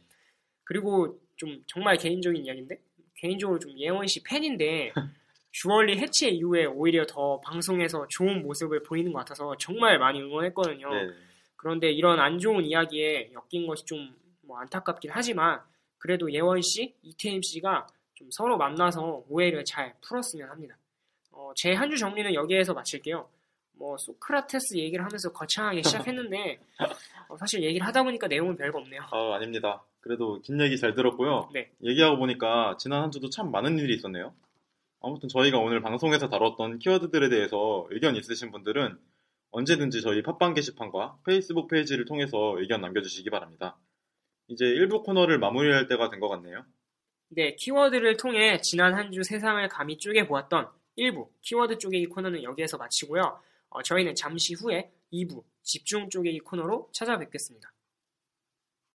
그리고 0.65 1.19
좀 1.37 1.63
정말 1.67 1.97
개인적인 1.97 2.45
이야기인데 2.45 2.77
개인적으로 3.17 3.59
좀 3.59 3.79
예원 3.79 4.07
씨 4.07 4.23
팬인데 4.23 4.93
주얼리 5.53 5.99
해체 5.99 6.29
이후에 6.29 6.67
오히려 6.67 7.05
더 7.07 7.41
방송에서 7.41 8.07
좋은 8.11 8.43
모습을 8.43 8.83
보이는 8.83 9.13
것 9.13 9.21
같아서 9.21 9.57
정말 9.59 9.99
많이 9.99 10.21
응원했거든요. 10.21 10.93
네. 10.93 11.09
그런데 11.57 11.91
이런 11.91 12.19
안 12.21 12.39
좋은 12.39 12.65
이야기에 12.65 13.33
엮인 13.33 13.67
것이 13.67 13.85
좀 13.85 14.21
뭐 14.51 14.59
안타깝긴 14.59 15.13
하지만 15.15 15.61
그래도 15.99 16.33
예원 16.33 16.61
씨, 16.61 16.97
이태임 17.03 17.41
씨가 17.41 17.87
좀 18.15 18.29
서로 18.33 18.59
만나서 18.59 19.25
오해를 19.29 19.65
잘 19.65 19.95
풀었으면 20.01 20.51
합니다. 20.51 20.77
어, 21.33 21.53
제 21.57 21.73
한 21.75 21.91
주 21.91 21.97
정리는 21.97 22.35
여기에서 22.35 22.75
마칠게요. 22.75 23.29
뭐 23.73 23.97
소크라테스 23.97 24.77
얘기를 24.77 25.05
하면서 25.05 25.33
거창하게 25.33 25.83
시작했는데 25.83 26.61
어, 27.29 27.37
사실 27.39 27.63
얘기를 27.63 27.87
하다 27.87 28.03
보니까 28.03 28.27
내용은 28.29 28.57
별거 28.57 28.79
없네요. 28.79 29.03
아, 29.11 29.35
아닙니다. 29.37 29.83
그래도 30.01 30.41
긴 30.43 30.61
얘기 30.61 30.77
잘 30.79 30.95
들었고요. 30.95 31.49
네. 31.55 31.71
얘기하고 31.83 32.19
보니까 32.19 32.77
지난 32.79 33.03
한 33.03 33.11
주도 33.11 33.31
참 33.31 33.51
많은 33.51 33.79
일이 33.79 33.95
있었네요. 33.95 34.35
아무튼 35.03 35.29
저희가 35.31 35.59
오늘 35.59 35.81
방송에서 35.81 36.29
다뤘던 36.29 36.79
키워드들에 36.79 37.31
대해서 37.31 37.87
의견 37.91 38.17
있으신 38.17 38.51
분들은 38.51 38.99
언제든지 39.53 40.03
저희 40.03 40.23
팟빵 40.23 40.53
게시판과 40.55 41.19
페이스북 41.27 41.69
페이지를 41.69 42.05
통해서 42.05 42.55
의견 42.59 42.83
남겨주시기 42.83 43.31
바랍니다. 43.31 43.77
이제 44.49 44.65
1부 44.67 45.05
코너를 45.05 45.39
마무리할 45.39 45.87
때가 45.87 46.11
된 46.11 46.21
것 46.21 46.29
같네요. 46.29 46.65
네, 47.31 47.55
키워드를 47.57 48.17
통해 48.19 48.61
지난 48.61 48.95
한 48.95 49.11
주 49.11 49.23
세상을 49.23 49.67
감히 49.69 49.97
쪼개보았던 49.97 50.69
1부 50.99 51.29
키워드 51.41 51.79
쪼개기 51.79 52.07
코너는 52.07 52.43
여기에서 52.43 52.77
마치고요. 52.77 53.41
어, 53.71 53.83
저희는 53.83 54.15
잠시 54.15 54.55
후에 54.55 54.91
2부 55.13 55.43
집중 55.63 56.09
쪼개기 56.09 56.41
코너로 56.41 56.91
찾아뵙겠습니다. 56.93 57.73